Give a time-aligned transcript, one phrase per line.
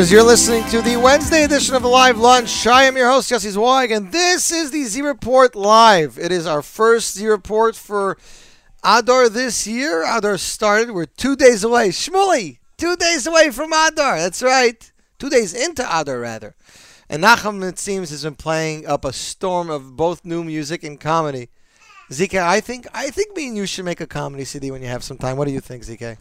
[0.00, 0.12] listeners.
[0.12, 2.66] You're listening to the Wednesday edition of Live Lunch.
[2.66, 6.18] I am your host, Jesse Zweig, and this is the Z Report Live.
[6.18, 8.16] It is our first Z Report for
[8.82, 10.02] Adar this year.
[10.06, 10.92] Adar started.
[10.92, 11.90] We're two days away.
[11.90, 14.18] Shmuley, two days away from Adar.
[14.18, 14.90] That's right.
[15.18, 16.54] Two days into Adar, rather.
[17.10, 20.98] And Nachum, it seems, has been playing up a storm of both new music and
[20.98, 21.50] comedy.
[22.10, 24.88] ZK, I think I think me and you should make a comedy CD when you
[24.88, 25.36] have some time.
[25.36, 26.16] What do you think, ZK?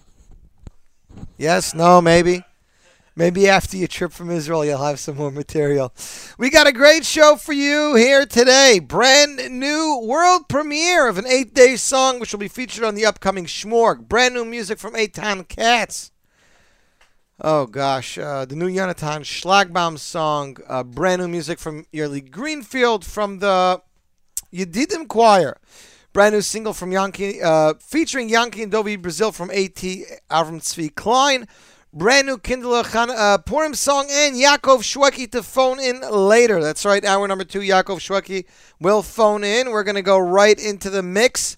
[1.37, 2.43] Yes, no, maybe.
[3.15, 5.93] Maybe after your trip from Israel, you'll have some more material.
[6.37, 8.79] We got a great show for you here today.
[8.79, 13.05] Brand new world premiere of an eight day song, which will be featured on the
[13.05, 14.07] upcoming Schmorg.
[14.07, 16.11] Brand new music from Eitan Katz.
[17.41, 20.57] Oh gosh, uh, the new Jonathan Shlagbaum song.
[20.67, 23.81] Uh, brand new music from Yearly Greenfield from the
[24.53, 25.57] Yedidim Choir.
[26.11, 30.93] Brand new single from Yankee, uh, featuring Yankee and Dovi Brazil from AT Avram Tzvi
[30.93, 31.47] Klein.
[31.91, 36.61] Brand new Kindle uh, Purim song and Yaakov Shweki to phone in later.
[36.61, 38.45] That's right, hour number two, Yaakov Shweki
[38.79, 39.71] will phone in.
[39.71, 41.57] We're going to go right into the mix.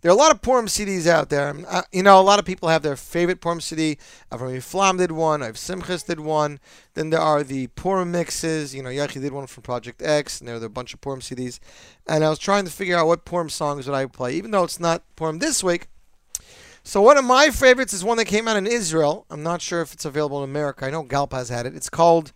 [0.00, 1.54] There are a lot of Purim CDs out there.
[1.68, 3.96] Uh, you know, a lot of people have their favorite Purim CD.
[4.32, 5.40] Avram Flam did one.
[5.40, 6.58] I've Simchas did one.
[6.94, 8.74] Then there are the Purim mixes.
[8.74, 11.20] You know, Yachi did one from Project X, and there are a bunch of Purim
[11.20, 11.60] CDs.
[12.08, 14.64] And I was trying to figure out what Purim songs would I play, even though
[14.64, 15.89] it's not Purim this week.
[16.90, 19.24] So one of my favorites is one that came out in Israel.
[19.30, 20.84] I'm not sure if it's available in America.
[20.84, 21.76] I know Galpaz had it.
[21.76, 22.32] It's called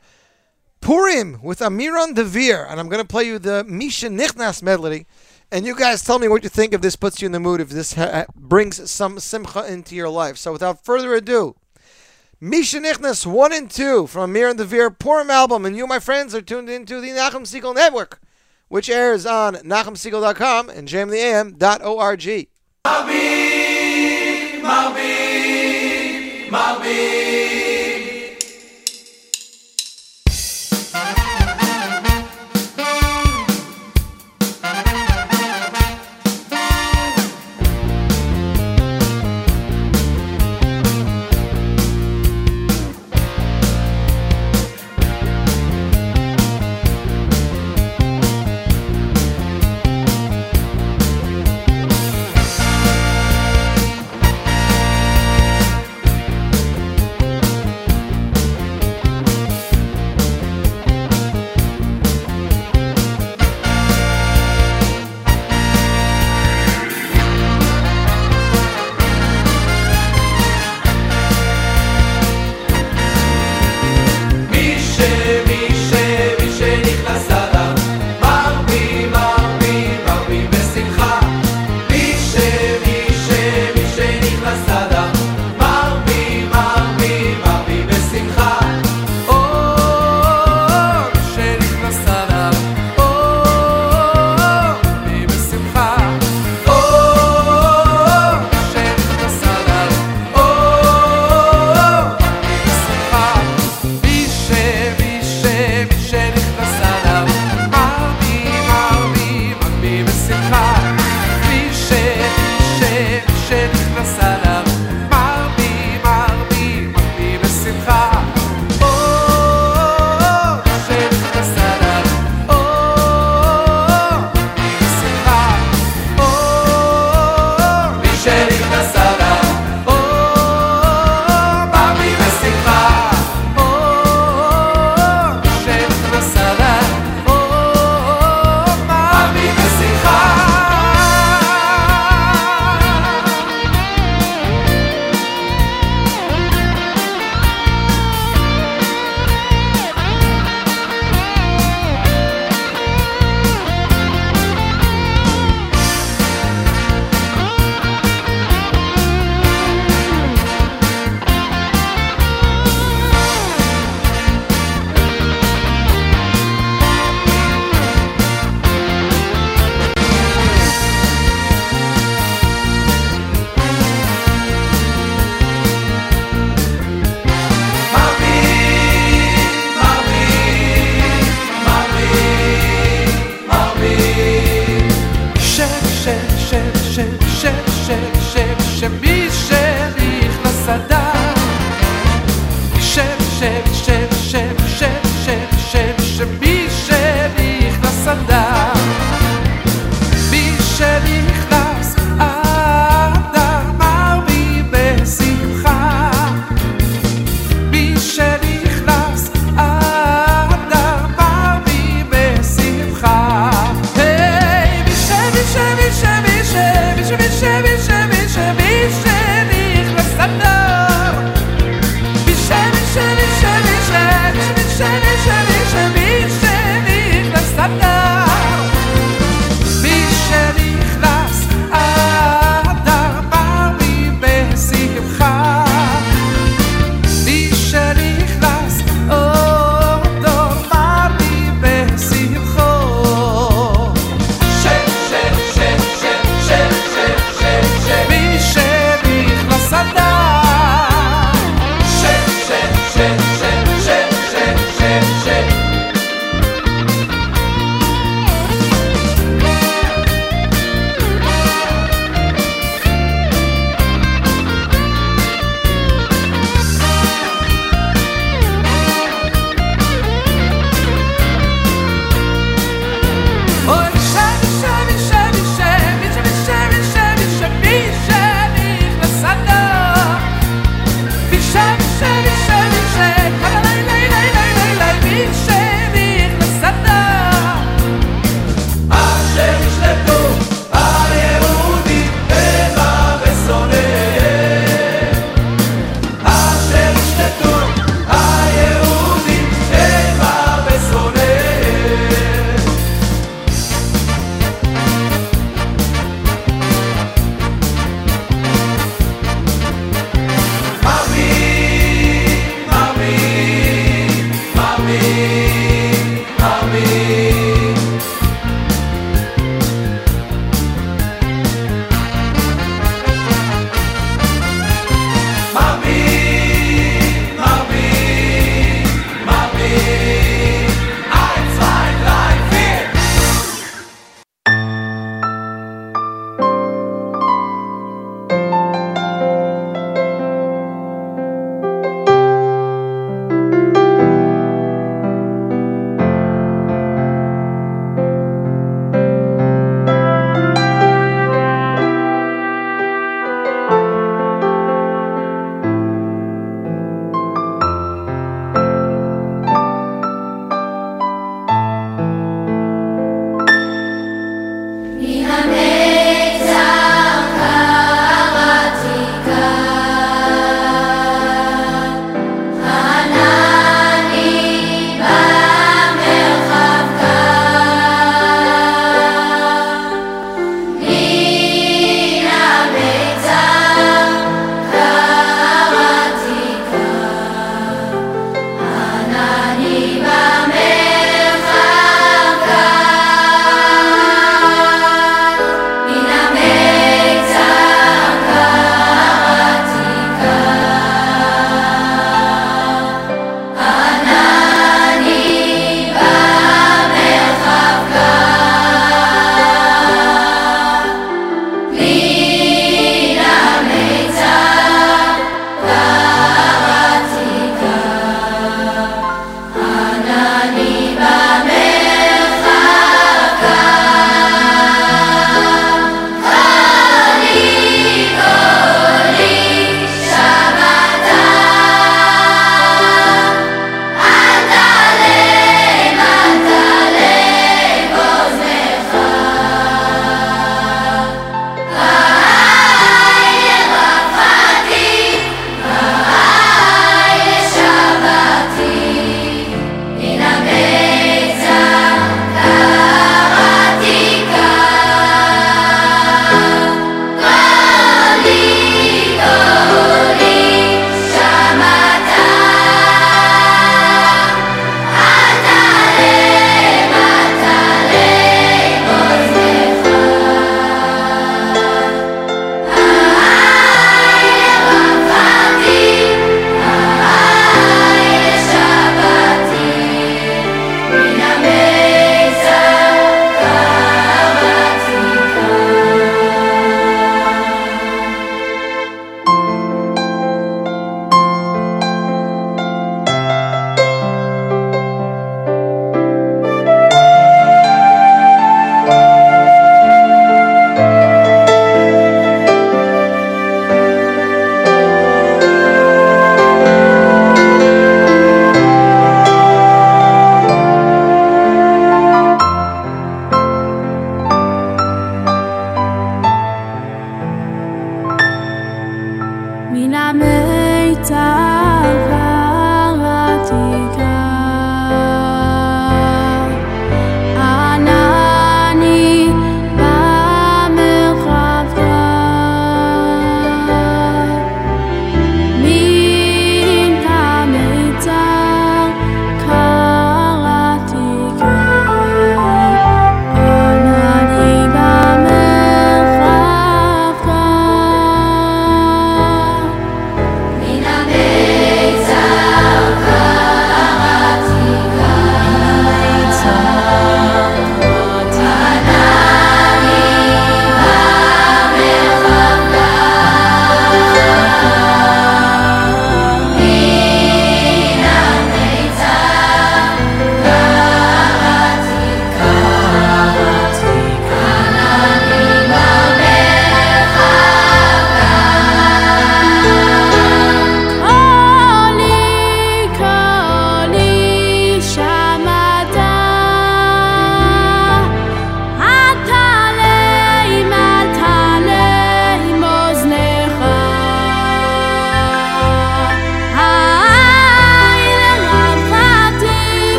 [0.81, 5.09] Purim with Amiran Dvir, and I'm going to play you the Misha Nichnas medley.
[5.51, 7.61] And you guys tell me what you think if this puts you in the mood,
[7.61, 10.37] if this ha- brings some simcha into your life.
[10.37, 11.56] So without further ado,
[12.41, 15.67] Misha Nichnas 1 and 2 from Amiran Dvir Purim album.
[15.67, 18.21] And you, my friends, are tuned into the Nachum Segal Network,
[18.69, 22.49] which airs on NachumSegal.com and jmintheam.org.
[24.64, 24.94] Thank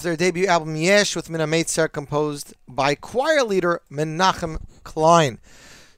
[0.00, 5.38] off their debut album Yesh with Mina Meitzer, composed by choir leader Menachem Klein.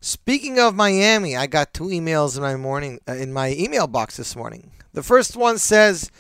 [0.01, 4.17] Speaking of Miami, I got two emails in my morning uh, in my email box
[4.17, 4.73] this morning.
[4.93, 6.11] The first one says,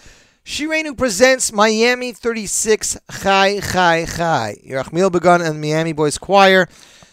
[0.44, 4.58] Shirenu presents Miami 36 Chai Chai Chai.
[4.64, 6.68] Yerachmiel Begun and Miami Boys Choir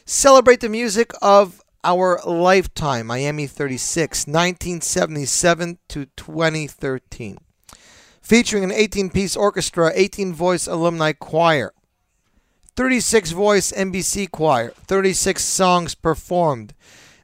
[0.05, 7.39] celebrate the music of our lifetime, Miami 36, 1977 to 2013.
[8.29, 11.73] Featuring an 18 piece orchestra, 18 voice alumni choir,
[12.75, 16.75] 36 voice MBC choir, 36 songs performed.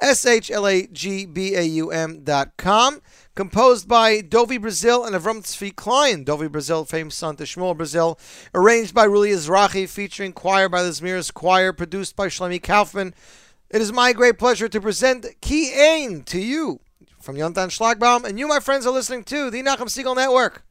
[0.00, 3.02] S H L A G B A U M.com.
[3.34, 6.24] Composed by Dovi Brazil and Avram Tzvi Klein.
[6.24, 8.18] Dovi Brazil, famous son to Shmuel Brazil.
[8.54, 13.14] Arranged by Ruli Izrahi, featuring choir by the Zmiris Choir, produced by Shlomi Kaufman.
[13.68, 16.80] It is my great pleasure to present Ki Ein to you
[17.20, 18.24] from Yonatan Shlagbaum.
[18.24, 20.64] And you, my friends, are listening to the Nachum Segal Network.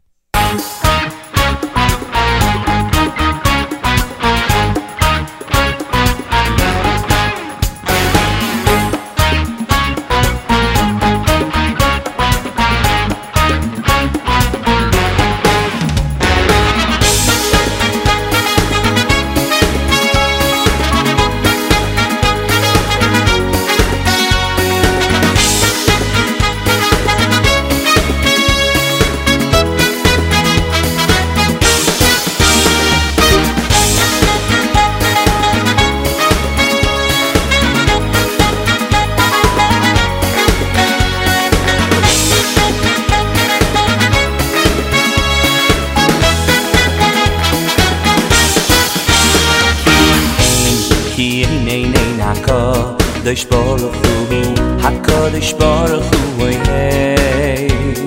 [51.65, 53.82] כי הנה הנה הקודש ברוך
[54.30, 57.98] הוא, הקודש ברוך הוא אוהב.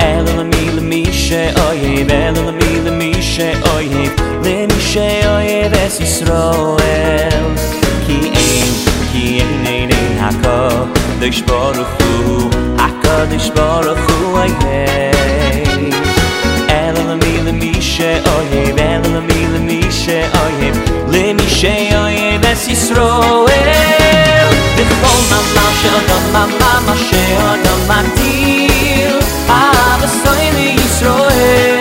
[0.00, 4.10] אל למי למי שאוהב, אל למי למי שאוהב,
[4.44, 7.42] למי שאוהב את ישראל.
[8.06, 8.72] כי אין,
[9.12, 15.53] כי הנה הנה הקודש ברוך הוא, הקודש ברוך הוא אוהב.
[17.46, 20.76] למי שאוהב, אלא למי למי שאוהב,
[21.08, 24.48] למי שאוהב את ישראל.
[24.76, 31.80] בכל מאמר שאדם מאמר שאדם מגדיר, אהב עשוי לישראל.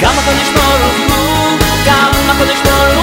[0.00, 2.99] גם הקודש ברוך הוא, גם הקודש ברוך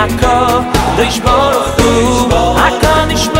[0.00, 0.58] הכל,
[0.96, 3.39] ריש ברוך הוא, הכל נשמע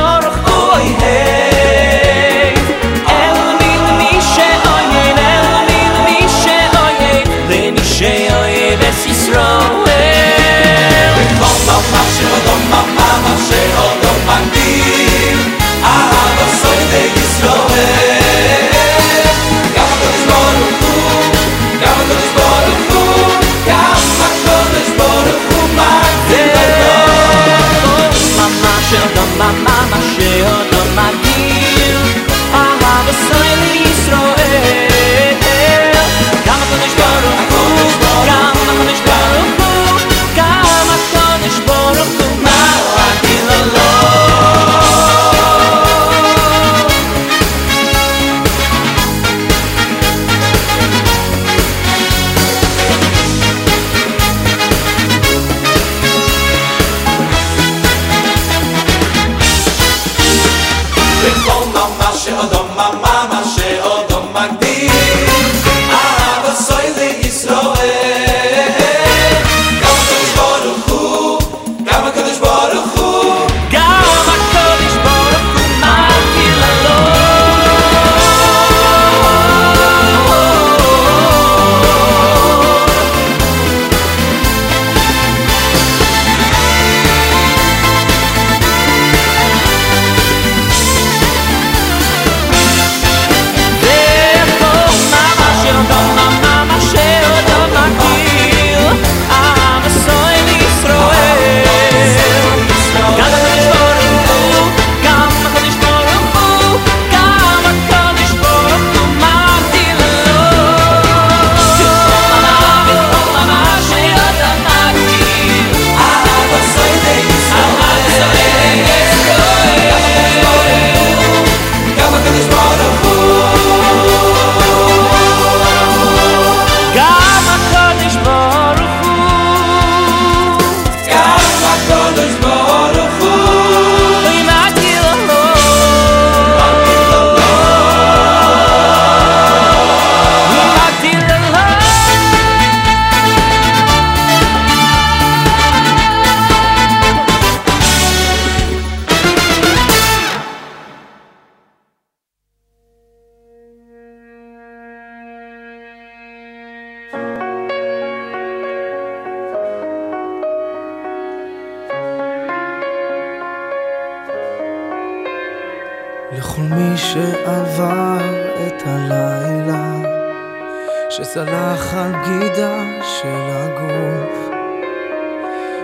[171.31, 174.51] שסלח על בגידה של הגוף,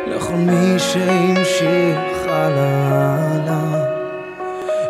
[0.06, 3.84] לכל מי שהמשיך הלאה,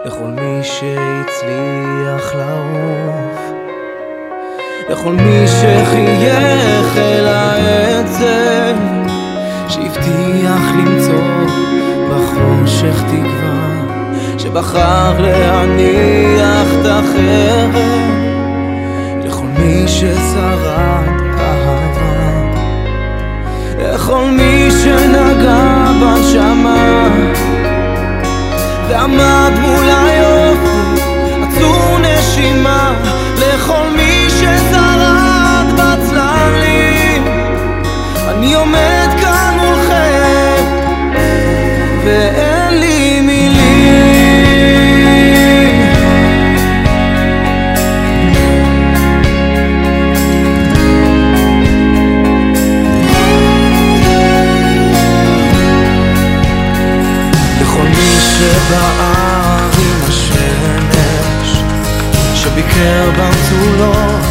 [0.04, 3.40] לכל מי שהצליח לעוף,
[4.90, 8.76] לכל מי שחייך אל העצב,
[9.68, 11.46] שהבטיח למצוא
[12.10, 13.56] בחושך תקווה.
[14.38, 18.25] שבחר להניח את החרב
[19.86, 21.86] ששרד אהבה
[23.78, 27.08] לכל מי שנגע בנשמה.
[28.88, 31.02] ועמד מול היופי
[31.42, 32.94] עצור נשימה.
[33.38, 37.24] לכל מי ששרד בצללים.
[38.28, 39.05] אני עומד
[62.86, 64.26] שביקר במצולות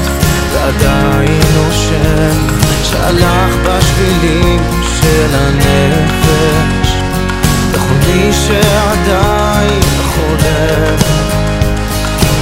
[0.54, 2.48] ועדיין נושם
[2.84, 4.60] שהלך בשבילים
[5.00, 6.90] של הנפש.
[7.74, 10.96] לכל מי שעדיין חולם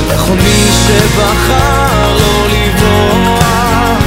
[0.08, 4.00] לכל מי שבחר לא לברוח.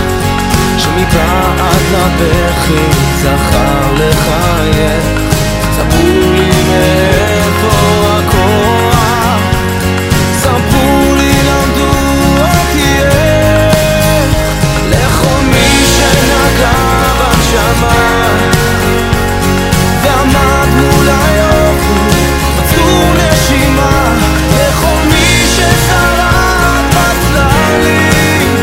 [0.78, 2.84] שמבעד לבכי
[3.22, 5.04] זכר לחייך
[5.76, 7.76] ספרו לי מאיפה
[8.18, 9.40] הכוח.
[10.40, 10.95] ספרו
[17.46, 18.38] בנשמה
[20.02, 22.26] ועמד מול היופי
[22.59, 24.14] עצור נשימה
[24.54, 28.56] לכל מי ששרד בצללים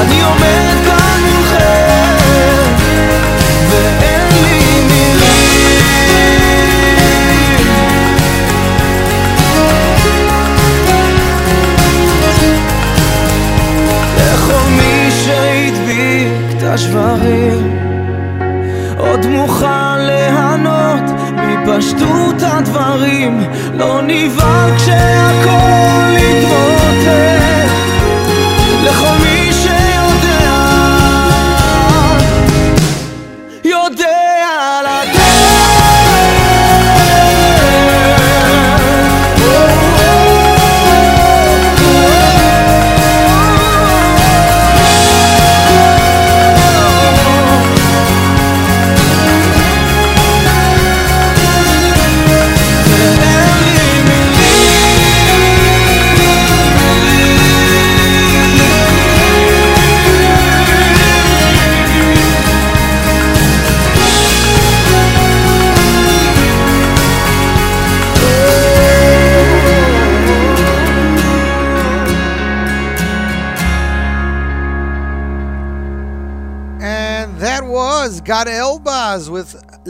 [0.00, 2.74] אני עומד כאן מולכם
[3.70, 5.24] ואין לי מילים.
[14.16, 17.83] לכל מי שהדביק את השברים
[19.14, 23.40] עוד מוכן ליהנות מפשטות הדברים.
[23.74, 27.43] לא נבהל כשהכל יתמוטט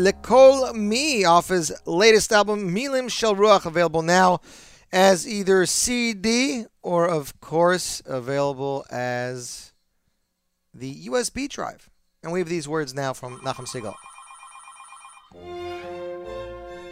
[0.04, 4.40] Lekol Me off his latest album, Milim Shel Ruach, available now
[4.92, 9.72] as either CD or, of course, available as
[10.74, 11.88] the USB drive.
[12.22, 13.94] And we have these words now from Nachum Segal.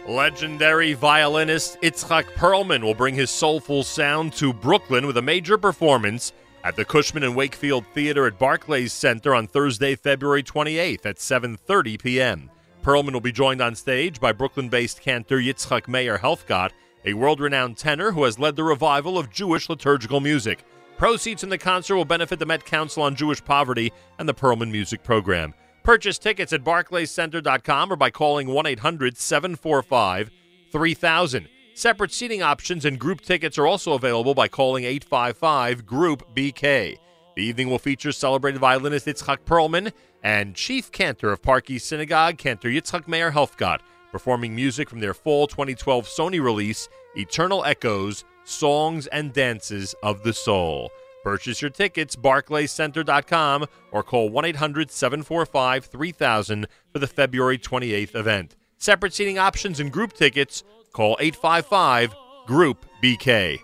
[0.07, 6.33] Legendary violinist Itzhak Perlman will bring his soulful sound to Brooklyn with a major performance
[6.63, 12.01] at the Cushman and Wakefield Theater at Barclays Center on Thursday, February 28th at 7:30
[12.01, 12.49] p.m.
[12.83, 16.71] Perlman will be joined on stage by Brooklyn-based cantor Yitzchak Meir Helfgott,
[17.05, 20.65] a world-renowned tenor who has led the revival of Jewish liturgical music.
[20.97, 24.69] Proceeds from the concert will benefit the Met Council on Jewish Poverty and the Perlman
[24.69, 25.53] Music Program.
[25.83, 31.47] Purchase tickets at barclayscenter.com or by calling 1-800-745-3000.
[31.75, 36.97] Separate seating options and group tickets are also available by calling 855 Group BK.
[37.35, 39.91] The evening will feature celebrated violinist Yitzchak Perlman
[40.21, 43.79] and chief cantor of Park East Synagogue, Cantor Yitzchak Meir Helfgott,
[44.11, 50.33] performing music from their fall 2012 Sony release, Eternal Echoes Songs and Dances of the
[50.33, 50.91] Soul.
[51.23, 58.55] Purchase your tickets, barclayscenter.com, or call 1 800 745 3000 for the February 28th event.
[58.77, 62.13] Separate seating options and group tickets, call 855
[62.45, 63.59] Group BK.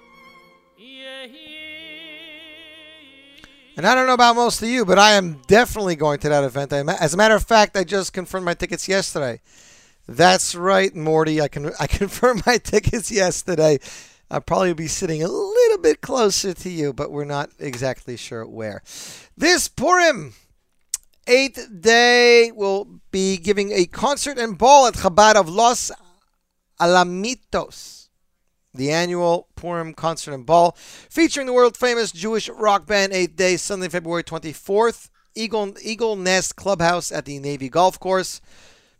[3.79, 6.43] And I don't know about most of you, but I am definitely going to that
[6.43, 6.73] event.
[6.73, 9.39] As a matter of fact, I just confirmed my tickets yesterday.
[10.05, 11.39] That's right, Morty.
[11.39, 13.79] I can I confirmed my tickets yesterday.
[14.29, 18.45] I'll probably be sitting a little bit closer to you, but we're not exactly sure
[18.45, 18.83] where.
[19.37, 20.33] This Purim,
[21.25, 25.89] eighth day, will be giving a concert and ball at Chabad of Los
[26.81, 27.98] Alamitos,
[28.73, 30.75] the annual Purim concert and ball,
[31.09, 36.55] featuring the world famous Jewish rock band, eighth day, Sunday, February 24th, Eagle, Eagle Nest
[36.55, 38.41] Clubhouse at the Navy Golf Course,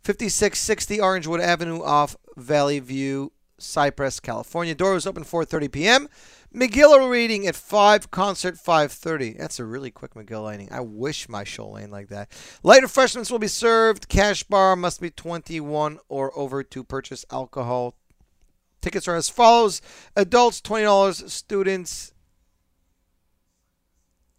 [0.04, 4.74] 5660 Orangewood Avenue off Valley View, Cypress, California.
[4.74, 6.08] Doors open 4:30 p.m.
[6.52, 9.38] Megillah reading at 5, concert 5.30.
[9.38, 10.68] That's a really quick Megillah lighting.
[10.72, 12.28] I wish my show lane like that.
[12.64, 14.08] Light refreshments will be served.
[14.08, 17.94] Cash bar must be 21 or over to purchase alcohol.
[18.80, 19.82] Tickets are as follows.
[20.16, 21.28] Adults, $20.
[21.28, 22.12] Students,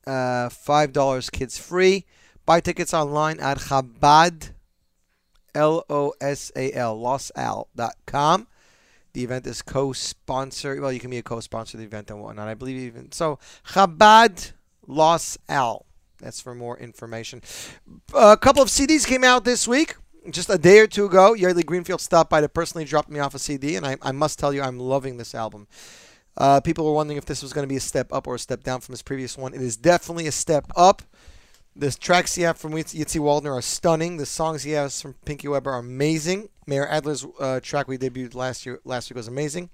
[0.08, 1.32] uh, $5.
[1.32, 2.06] Kids free.
[2.46, 4.50] Buy tickets online at Chabad,
[5.54, 8.48] L-O-S-A-L, losal.com.
[9.14, 10.80] The event is co-sponsored.
[10.80, 12.48] Well, you can be a co-sponsor of the event and whatnot.
[12.48, 13.40] I believe even so.
[13.68, 14.54] Chabad
[14.88, 15.86] Los Al.
[16.20, 17.42] That's for more information.
[18.14, 19.96] A couple of CDs came out this week.
[20.30, 23.34] Just a day or two ago, Yoely Greenfeld stopped by to personally drop me off
[23.34, 25.68] a CD, and I, I must tell you, I'm loving this album.
[26.38, 28.40] Uh, people were wondering if this was going to be a step up or a
[28.40, 29.54] step down from his previous one.
[29.54, 31.02] It is definitely a step up.
[31.76, 34.18] The tracks he has from Yitzi Waldner are stunning.
[34.18, 36.50] The songs he has from Pinky Weber are amazing.
[36.68, 39.70] Meir Adler's uh, track we debuted last year last week was amazing.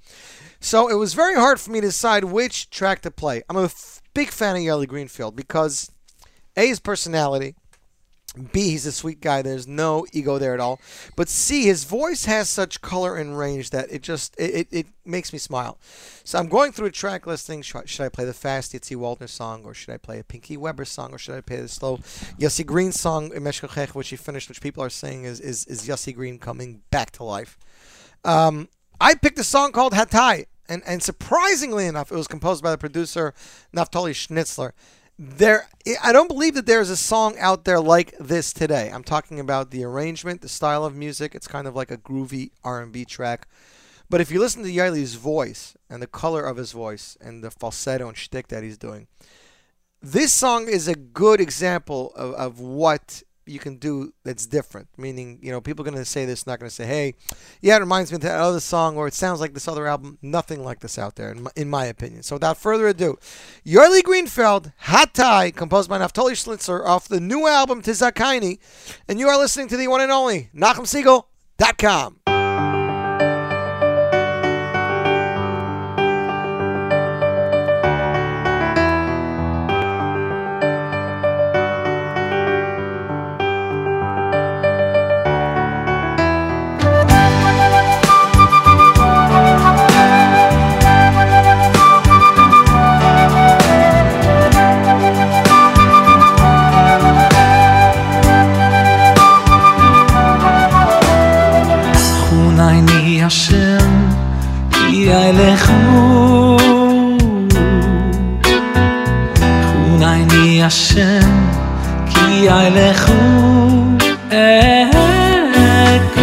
[0.60, 3.44] So it was very hard for me to decide which track to play.
[3.50, 5.92] I'm a f- big fan of Yoely Greenfeld because
[6.56, 7.56] A, his personality.
[8.38, 9.42] B, he's a sweet guy.
[9.42, 10.80] There's no ego there at all.
[11.16, 14.88] But C, his voice has such color and range that it just it, it, it
[15.06, 15.78] makes me smile.
[16.24, 17.62] So I'm going through a track listing.
[17.62, 20.86] Should, I play the fast Yitzi Waldner song, or should I play a Pinky Weber
[20.86, 21.98] song, or should I play the slow
[22.40, 26.14] Yossi Green song, Meshkachech, which he finished, which people are saying is is, is Yossi
[26.14, 27.58] Green coming back to life.
[28.24, 28.70] Um,
[29.00, 32.78] I picked a song called Hatai, and and surprisingly enough, it was composed by the
[32.78, 33.34] producer
[33.76, 34.72] Naftali Schnitzler
[35.18, 35.68] there
[36.04, 38.92] I don't believe that there's a song out there like this today.
[38.94, 41.34] I'm talking about the arrangement, the style of music.
[41.34, 43.48] It's kind of like a groovy R&B track.
[44.10, 47.52] But if you listen to Yoely's voice and the color of his voice and the
[47.52, 49.08] falsetto and shtick that he's doing,
[50.02, 54.88] this song is a good example of, of what you can do that's different.
[54.98, 57.16] Meaning, you know, people are going to say this, not going to say, hey,
[57.62, 60.18] yeah, it reminds me of that other song or it sounds like this other album.
[60.22, 62.24] Nothing like this out there, in my, in my opinion.
[62.24, 63.18] So without further ado,
[63.66, 68.60] Yoely Greenfeld, Hot Hatai, composed by Naftali Schnitzler off the new album Tizakaini.
[69.08, 72.27] And you are listening to the one and only NachumSegal.com.
[103.27, 104.09] השם,
[104.71, 106.57] כי אילכו.
[109.73, 111.49] חונייני השם,
[112.11, 113.13] כי אילכו.
[114.29, 116.21] אקו.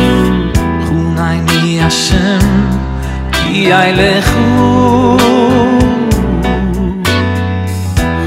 [0.87, 2.39] חונייני השם,
[3.31, 5.17] כי אילכו.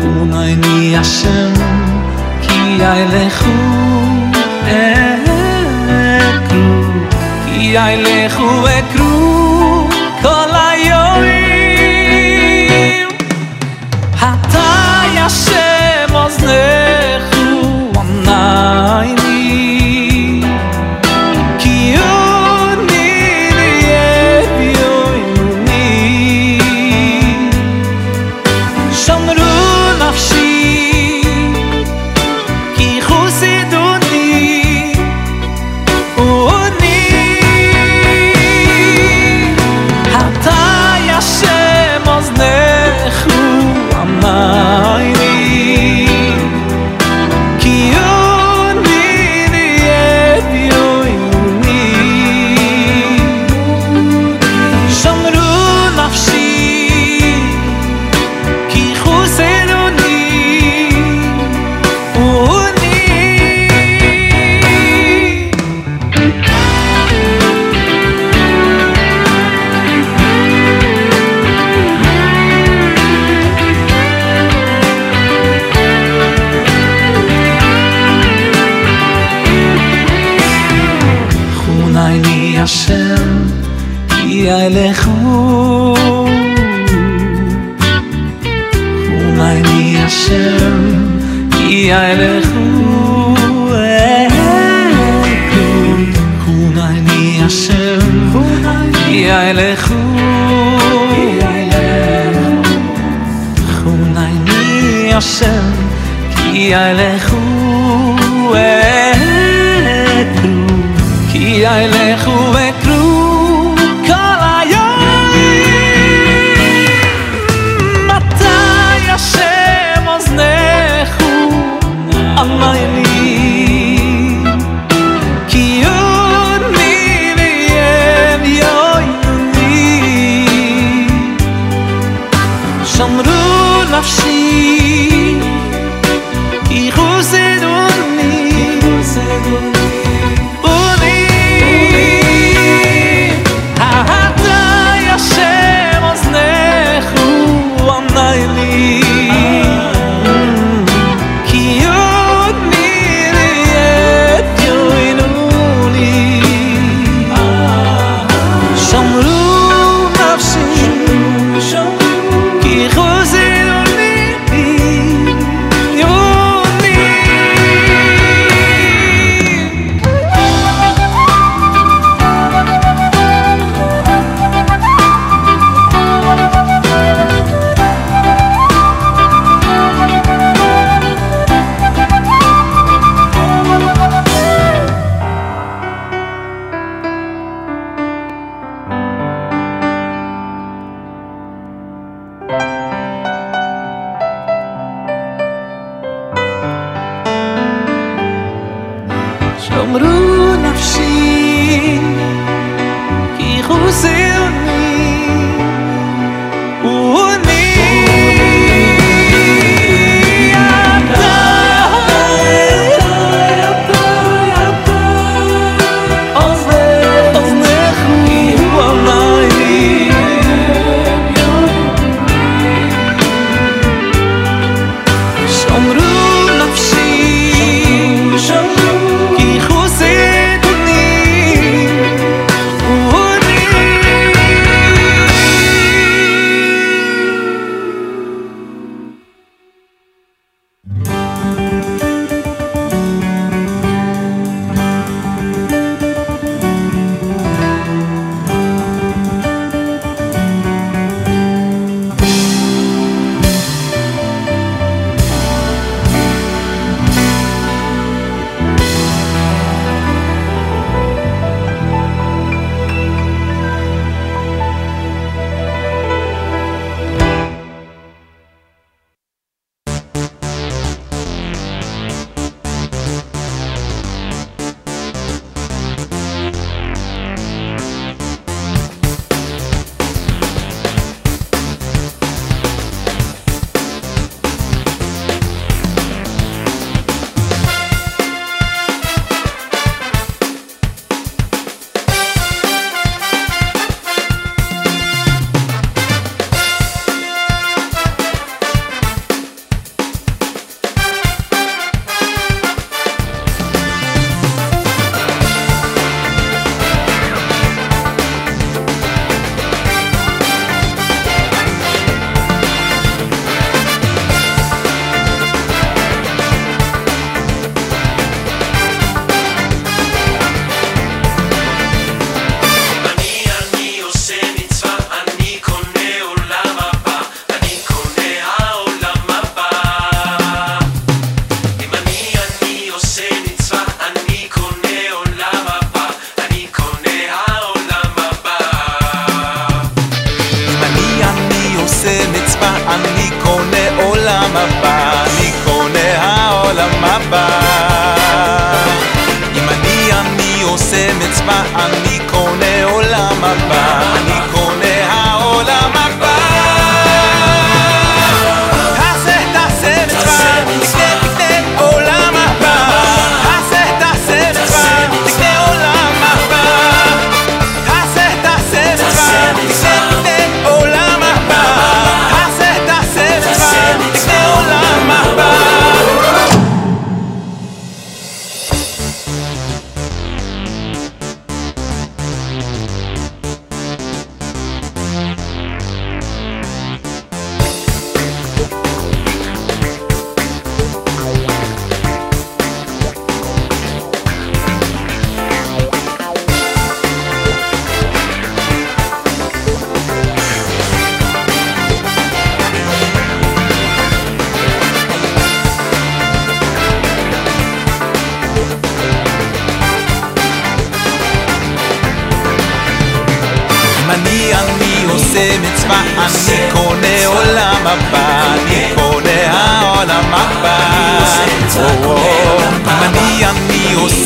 [0.02, 1.52] חונייני השם,
[2.42, 3.75] כי אילכו.
[7.77, 8.63] ein lechu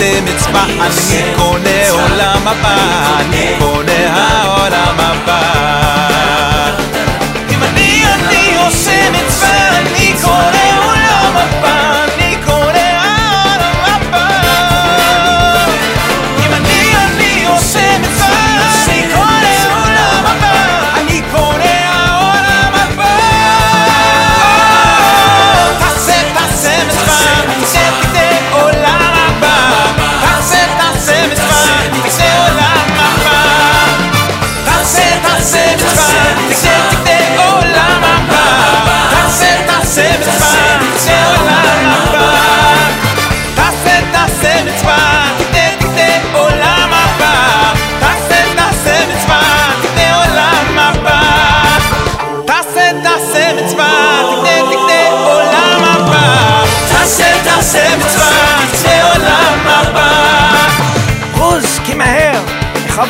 [0.01, 5.90] עושה מצווה, אני קונה עולם הבא, אני קונה העולם הבא.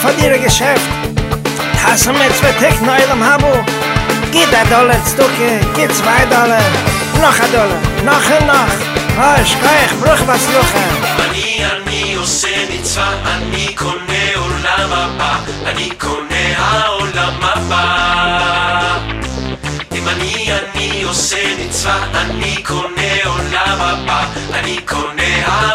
[0.01, 0.89] Von ein Geschäft.
[2.03, 3.53] Du mir zwei Tick neu im Habo?
[4.31, 6.65] Gib ein Dollar Stücke, gib zwei Dollar.
[7.21, 8.73] Noch ein Dollar, noch und noch.
[9.23, 10.89] Oh, ich kann ich, bruch was luchen.
[11.29, 15.35] אני אני עושה מצווה, אני קונה עולם הבא,
[15.65, 17.83] אני קונה העולם הבא.
[19.91, 24.23] אם אני אני עושה מצווה, אני קונה עולם הבא,
[24.53, 25.70] אני קונה העולם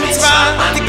[0.00, 0.87] mitzvah.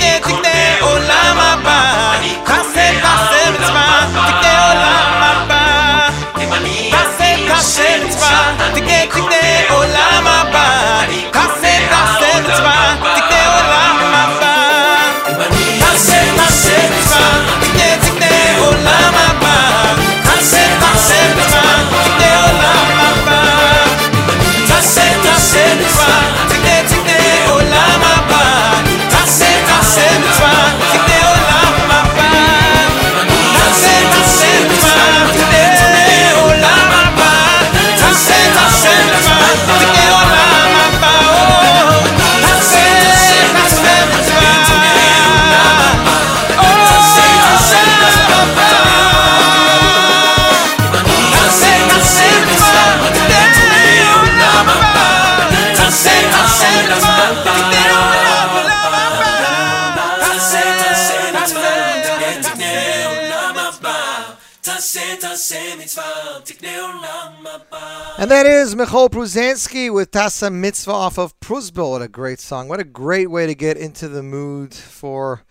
[68.29, 71.89] And that is Michoel Pruzansky with Tasa Mitzvah off of Pruzbil.
[71.89, 72.67] What a great song.
[72.67, 75.41] What a great way to get into the mood for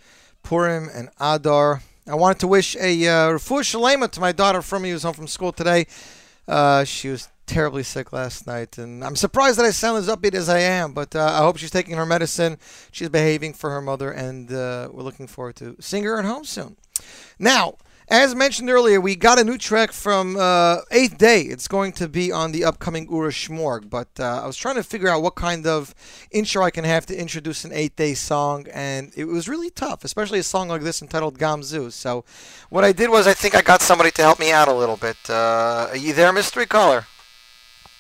[0.45, 1.83] Purim and Adar.
[2.07, 5.27] I wanted to wish a uh, refuah to my daughter from me who's home from
[5.27, 5.89] school today.
[6.47, 10.35] Uh, she was terribly sick last night, and I'm surprised that I sound as upbeat
[10.35, 12.59] as I am, but uh, I hope she's taking her medicine.
[12.93, 16.45] She's behaving for her mother, and uh, we're looking forward to seeing her at home
[16.45, 16.77] soon.
[17.41, 17.75] Now,
[18.11, 21.43] as mentioned earlier, we got a new track from uh, Eighth Day.
[21.43, 24.83] It's going to be on the upcoming Oorah Shmorg, but uh, I was trying to
[24.83, 25.95] figure out what kind of
[26.31, 30.05] intro I can have to introduce an Eighth Day song, and it was really tough,
[30.05, 31.93] especially a song like this entitled Gamzu.
[31.93, 32.25] So,
[32.71, 34.97] what I did was I think I got somebody to help me out a little
[34.97, 35.19] bit.
[35.29, 37.05] Uh, are you there, mystery caller?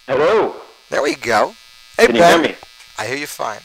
[0.06, 0.56] Hello.
[0.88, 1.54] There we go.
[1.98, 2.40] Hey, Can you Ben.
[2.40, 2.56] hear me?
[2.98, 3.60] I hear you fine.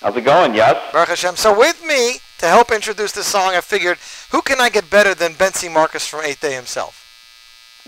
[0.00, 0.54] How's it going?
[0.54, 0.76] Yes.
[0.92, 1.36] Baruch Hashem.
[1.36, 3.98] So with me to help introduce this song, I figured,
[4.30, 7.00] who can I get better than Bentzi Marcus from Eighth Day himself?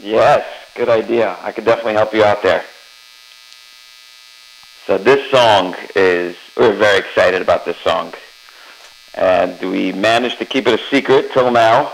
[0.00, 0.46] Yes.
[0.74, 1.36] Good idea.
[1.40, 2.64] I could definitely help you out there.
[4.86, 8.12] So this song is we're very excited about this song,
[9.14, 11.92] and we managed to keep it a secret till now.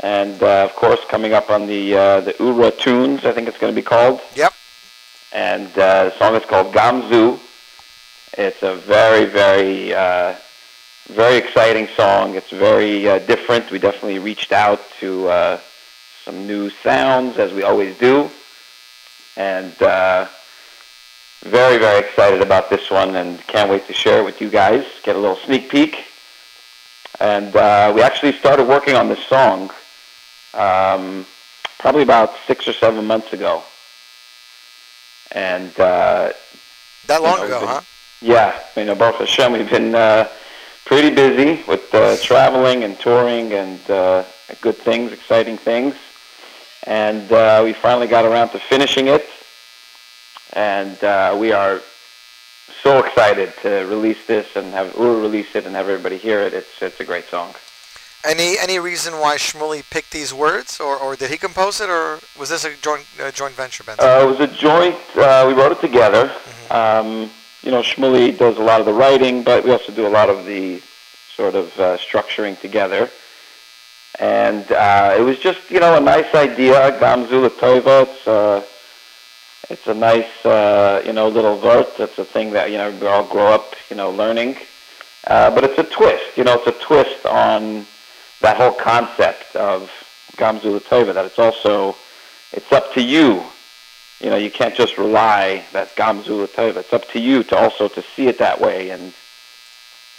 [0.00, 3.58] And uh, of course, coming up on the uh, the Oorah tunes, I think it's
[3.58, 4.20] going to be called.
[4.34, 4.54] Yep.
[5.32, 7.38] And uh, the song is called Gamzu.
[8.36, 10.36] It's a very, very, uh,
[11.08, 12.34] very exciting song.
[12.34, 13.70] It's very uh, different.
[13.70, 15.60] We definitely reached out to uh,
[16.24, 18.30] some new sounds, as we always do,
[19.36, 20.28] and uh,
[21.42, 24.84] very, very excited about this one, and can't wait to share it with you guys.
[25.02, 26.04] Get a little sneak peek.
[27.20, 29.70] And uh, we actually started working on this song
[30.54, 31.26] um,
[31.78, 33.62] probably about six or seven months ago.
[35.32, 36.32] And uh,
[37.06, 37.80] That long know, ago, been- huh?
[38.20, 40.28] yeah, you know, Baruch Hashem, we've been uh,
[40.88, 44.24] pretty busy with uh, traveling and touring and uh,
[44.62, 45.94] good things, exciting things.
[46.84, 49.28] And uh, we finally got around to finishing it.
[50.54, 51.82] And uh, we are
[52.82, 56.54] so excited to release this and have Ur release it and have everybody hear it.
[56.54, 57.54] It's it's a great song.
[58.24, 62.20] Any any reason why Shmuley picked these words, or, or did he compose it, or
[62.38, 64.08] was this a joint uh, joint venture, Benson?
[64.08, 64.96] Uh, it was a joint.
[65.14, 66.32] Uh, we wrote it together.
[66.70, 67.30] Um,
[67.62, 70.30] you know, Shmuley does a lot of the writing, but we also do a lot
[70.30, 70.80] of the
[71.34, 73.10] sort of uh, structuring together.
[74.20, 76.98] And uh, it was just, you know, a nice idea.
[76.98, 78.02] Gamzu Tova.
[78.02, 78.64] It's uh,
[79.70, 81.88] it's a nice, uh, you know, little vert.
[81.98, 84.56] It's a thing that you know we all grow up, you know, learning.
[85.26, 86.36] Uh, but it's a twist.
[86.36, 87.86] You know, it's a twist on
[88.40, 89.90] that whole concept of
[90.36, 91.12] Gamzu Tova.
[91.12, 91.96] That it's also
[92.52, 93.44] it's up to you
[94.20, 96.78] you know, you can't just rely that Gamzu Tova.
[96.78, 99.12] It's up to you to also to see it that way, and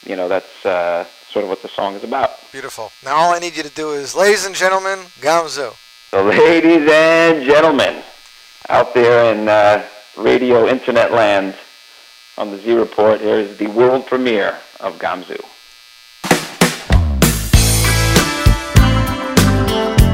[0.05, 2.31] you know that's uh, sort of what the song is about.
[2.51, 2.91] Beautiful.
[3.03, 5.75] Now all I need you to do is, ladies and gentlemen, Gamzu.
[6.11, 8.01] So, ladies and gentlemen,
[8.69, 9.85] out there in uh,
[10.17, 11.55] radio internet land
[12.37, 15.39] on the Z Report, here is the world premiere of Gamzu.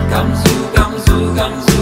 [0.10, 1.75] Gamzu, Gamzu, Gamzu, Gamzu.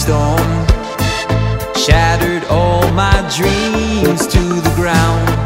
[0.00, 0.66] Storm
[1.76, 5.39] shattered all my dreams to the ground,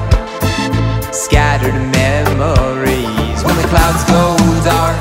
[1.24, 3.38] scattered memories.
[3.44, 5.00] When the clouds go dark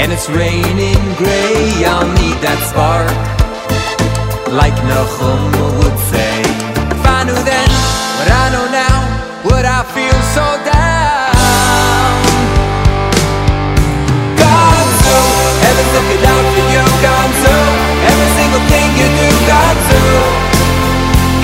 [0.00, 3.12] and it's raining gray, I'll need that spark
[4.48, 6.40] like Nahum would say.
[6.88, 7.68] If I knew then
[8.16, 8.96] what I know now,
[9.44, 12.16] would I feel so down?
[14.40, 15.20] Gamzu,
[15.68, 17.56] heaven's looking out for you, Gamzu.
[18.08, 20.00] Every single thing you do, Gamzu.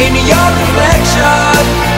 [0.01, 1.98] In your reflection,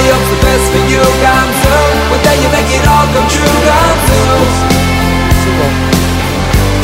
[0.00, 1.76] really hope the best for you, Gamzu.
[2.08, 4.20] One day you make it all come true, Gamzu.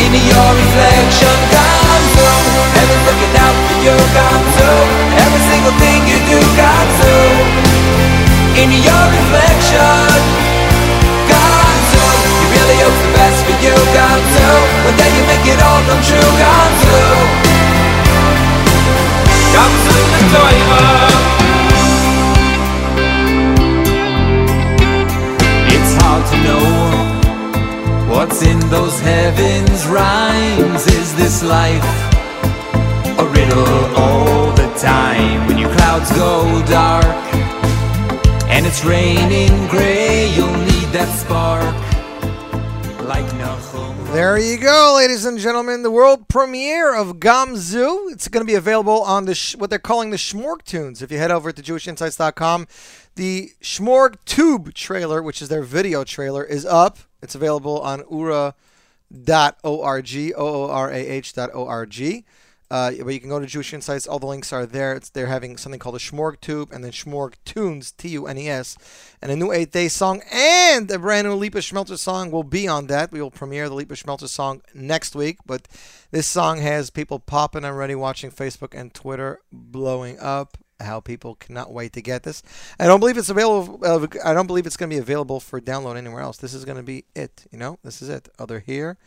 [0.05, 2.29] In your reflection, Gamzu
[2.77, 4.71] Heaven's looking out for you, Gamzu
[5.19, 7.17] Every single thing you do, Gamzu
[8.61, 10.21] In your reflection,
[11.27, 12.05] Gamzu
[12.39, 14.49] You really hope the best for you, Gamzu
[14.85, 17.01] One day you make it all come true, Gamzu
[19.57, 21.06] Gamzu the Toiva
[28.27, 30.85] What's in those heavens rhymes?
[30.89, 31.85] Is this life
[33.21, 35.47] a riddle all the time?
[35.47, 37.07] When your clouds go dark
[38.51, 41.96] and it's raining gray, you'll need that spark.
[44.17, 45.83] There you go, ladies and gentlemen.
[45.83, 48.11] The world premiere of Gamzu.
[48.11, 51.03] It's going to be available on the sh- what they're calling the Schmorg tunes.
[51.03, 52.67] If you head over to JewishInsights.com,
[53.17, 56.97] the Schmorg Tube trailer, which is their video trailer, is up.
[57.21, 58.55] It's available on oorah.org,
[60.35, 62.25] O-O-R-A-H dot O-R-G.
[62.71, 64.07] Uh, but you can go to Jewish Insights.
[64.07, 64.95] All the links are there.
[64.95, 68.77] It's, they're having something called a Schmorg Tube and then Schmorg Tunes, T-U-N-E-S,
[69.23, 72.67] and a new Eighth Day song and a brand new Lipa Schmeltzer song will be
[72.67, 73.13] on that.
[73.13, 75.69] We will premiere the Lipa Schmeltzer song next week, but
[76.11, 80.59] this song has people popping already watching Facebook and Twitter blowing up.
[80.79, 82.43] How people cannot wait to get this.
[82.79, 83.81] I don't believe it's available.
[83.83, 86.37] Uh, I don't believe it's going to be available for download anywhere else.
[86.37, 87.47] This is going to be it.
[87.51, 88.29] You know, this is it.
[88.39, 88.99] Other here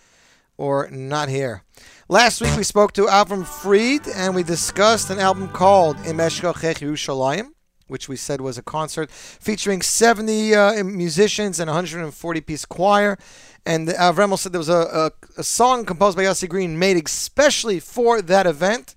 [0.60, 1.64] or not here.
[2.10, 6.80] Last week we spoke to Avram Fried and we discussed an album called Imesh Kochech
[6.80, 7.52] Yerushalayim,
[7.88, 13.18] which we said was a concert featuring 70 uh, musicians and 140 piece choir.
[13.66, 17.80] And Avram said there was a, a, a song composed by Yossi Green made especially
[17.80, 18.96] for that event.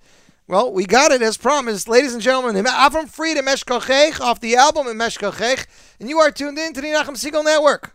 [0.48, 1.86] Well, we got it as promised.
[1.86, 3.62] Ladies and gentlemen, Avram Fried Mesh
[4.20, 5.66] off the album Imesh Kochech.
[6.00, 7.94] And you are tuned in to the Nachum Segal Network.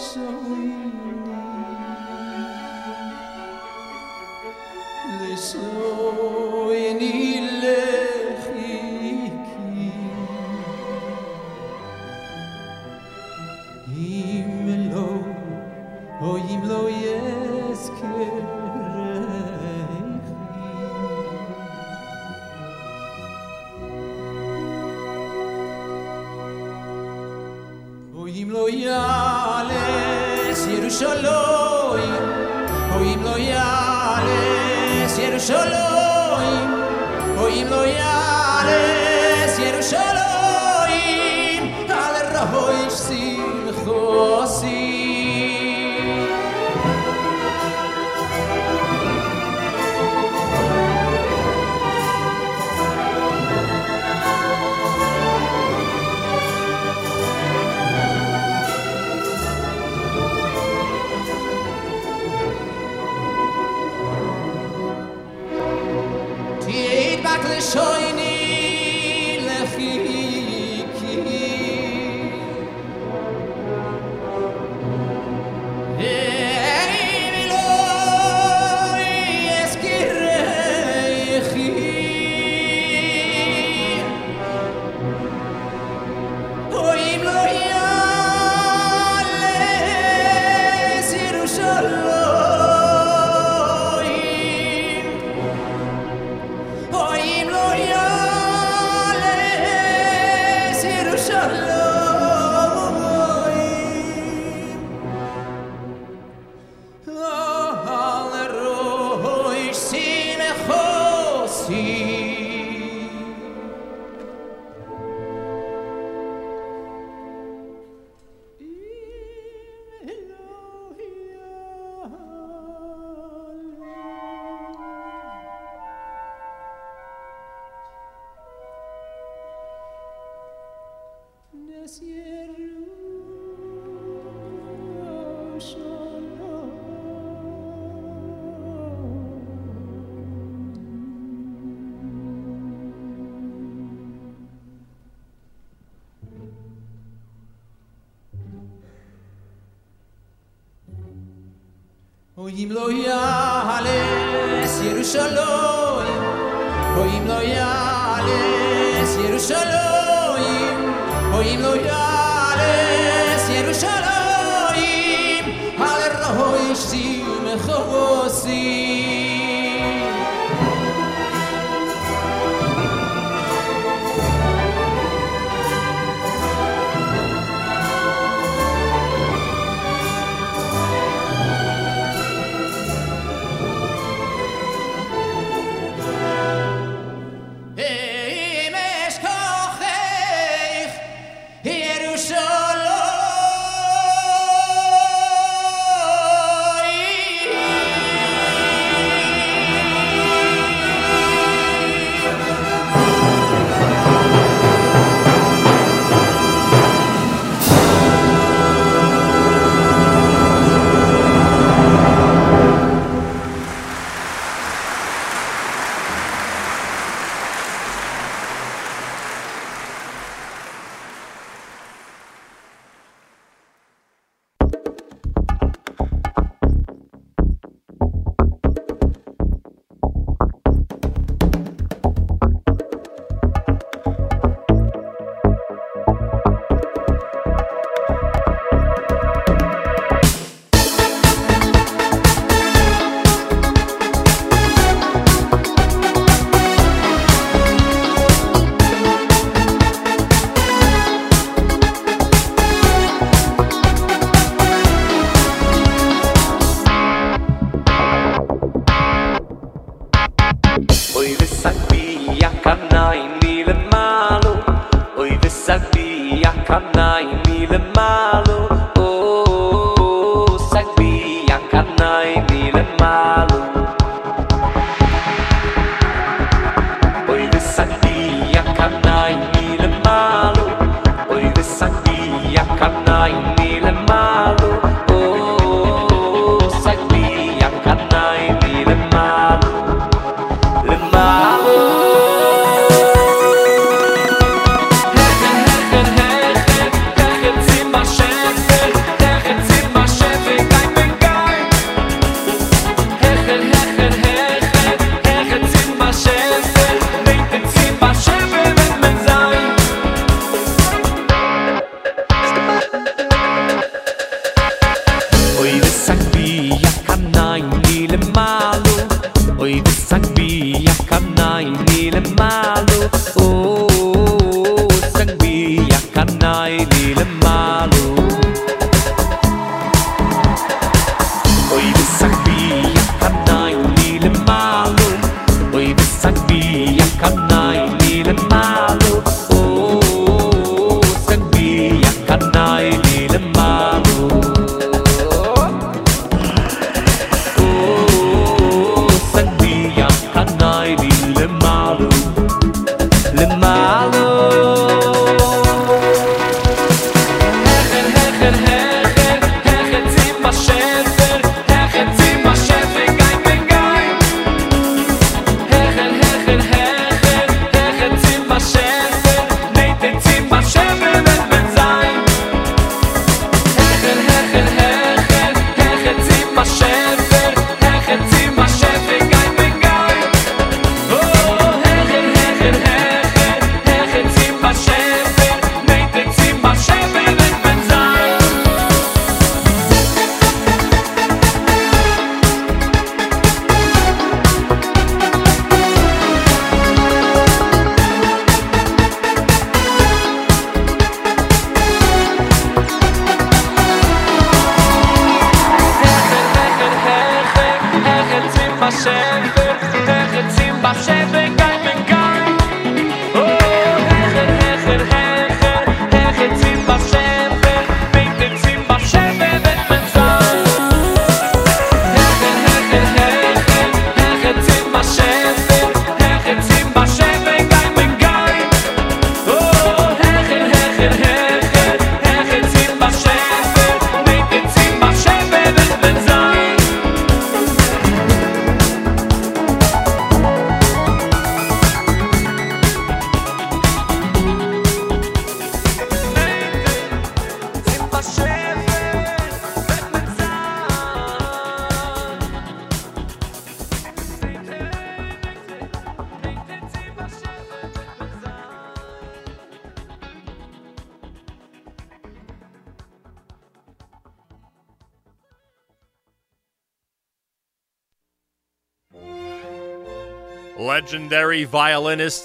[0.00, 0.90] so lonely.
[5.20, 5.89] Listen.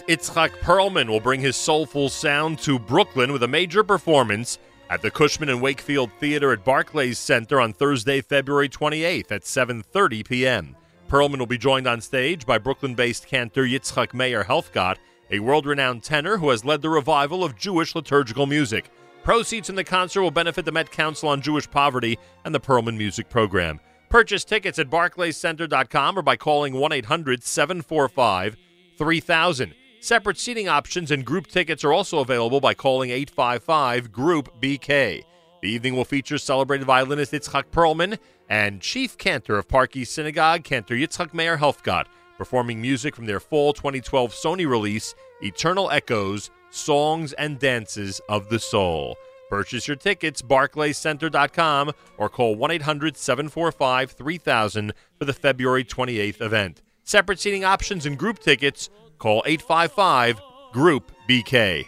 [0.08, 4.60] Itzhak Perlman will bring his soulful sound to Brooklyn with a major performance
[4.91, 10.28] at the Cushman and Wakefield Theater at Barclays Center on Thursday, February 28th at 7:30
[10.28, 10.76] p.m.
[11.10, 14.97] Perlman will be joined on stage by Brooklyn-based cantor Yitzhak Meir Helfgott,
[15.32, 18.91] a world-renowned tenor who has led the revival of Jewish liturgical music.
[19.24, 22.95] Proceeds from the concert will benefit the Met Council on Jewish Poverty and the Perlman
[22.95, 23.80] Music Program.
[24.10, 29.74] Purchase tickets at barclayscenter.com or by calling 1-800-745-3000.
[30.06, 35.24] Separate seating options and group tickets are also available by calling 855 Group BK.
[35.64, 40.64] The evening will feature celebrated violinist Yitzhak Perlman and chief cantor of Park East Synagogue,
[40.64, 42.06] Cantor Yitzhak Meir Helfgott,
[42.38, 48.60] performing music from their fall 2012 Sony release, Eternal Echoes, Songs and Dances of the
[48.60, 49.18] Soul.
[49.49, 56.84] Purchase your tickets, barclayscenter.com, or call 1-800-745-3000 for the February 28th event.
[57.08, 58.89] Separate seating options and group tickets,
[59.26, 60.39] call 855
[60.71, 61.88] Group BK.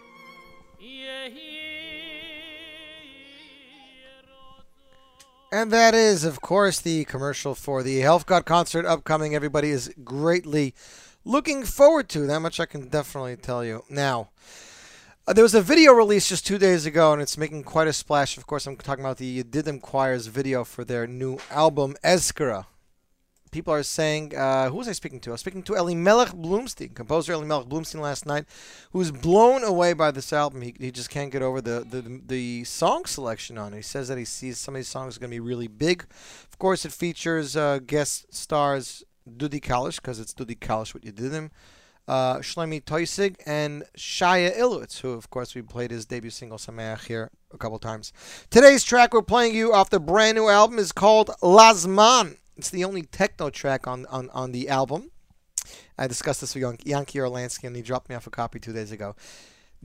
[5.51, 9.35] And that is, of course, the commercial for the Helfgott concert upcoming.
[9.35, 10.73] Everybody is greatly
[11.25, 12.25] looking forward to.
[12.25, 13.83] That much I can definitely tell you.
[13.87, 14.29] Now,
[15.27, 17.93] uh, there was a video released just two days ago, and it's making quite a
[17.93, 18.35] splash.
[18.35, 22.65] Of course, I'm talking about the Yedidim Choir's video for their new album, Ezkara.
[23.57, 25.31] People are saying, uh, who was I speaking to?
[25.31, 28.45] I was speaking to Elimelech Bloomstein, composer Elimelech Bloomstein last night,
[28.91, 30.61] who's blown away by this album.
[30.61, 33.77] He, he just can't get over the, the the song selection on it.
[33.77, 36.05] He says that he sees some of these songs are going to be really big.
[36.51, 41.49] Of course, it features uh, guest stars Dudi Kalish, because it's Dudi Kalish with Yedidim.
[42.07, 47.07] Uh, Shlomi Toisig and Shaya Ilowitz, who of course we played his debut single Sameach
[47.07, 48.13] here a couple times.
[48.51, 52.37] Today's track we're playing you off the brand new album is called Lazman.
[52.57, 55.11] It's the only techno track on, on, on the album.
[55.97, 58.73] I discussed this with Yan- Yankee Orlansky and he dropped me off a copy two
[58.73, 59.15] days ago.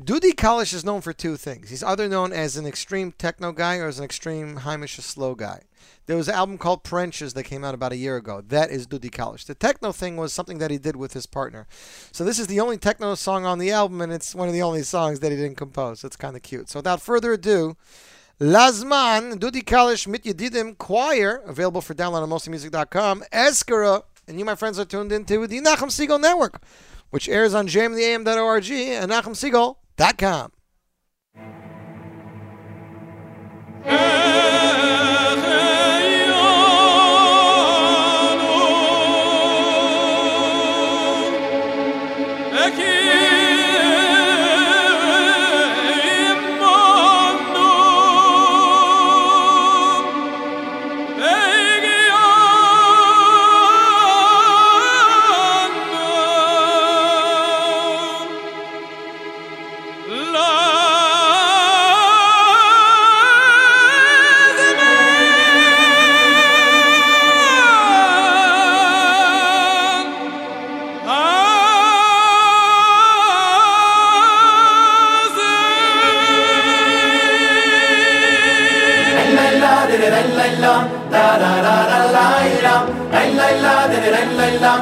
[0.01, 1.69] Dudi Kalish is known for two things.
[1.69, 5.65] He's either known as an extreme techno guy or as an extreme Heimish slow guy.
[6.07, 8.41] There was an album called Parenches that came out about a year ago.
[8.41, 9.45] That is Dudi Kalish.
[9.45, 11.67] The techno thing was something that he did with his partner.
[12.11, 14.63] So this is the only techno song on the album, and it's one of the
[14.63, 16.05] only songs that he didn't compose.
[16.05, 16.71] It's kind of cute.
[16.71, 17.77] So without further ado,
[18.41, 23.25] Lazman, Dudi Kalish, Mit Yedidim, Choir, available for download on mostlymusic.com.
[23.33, 26.61] Ezkara, and you, my friends, are tuned into the Nachum Segal Network,
[27.11, 30.53] which airs on jmintheam.org and nachumsegal.com.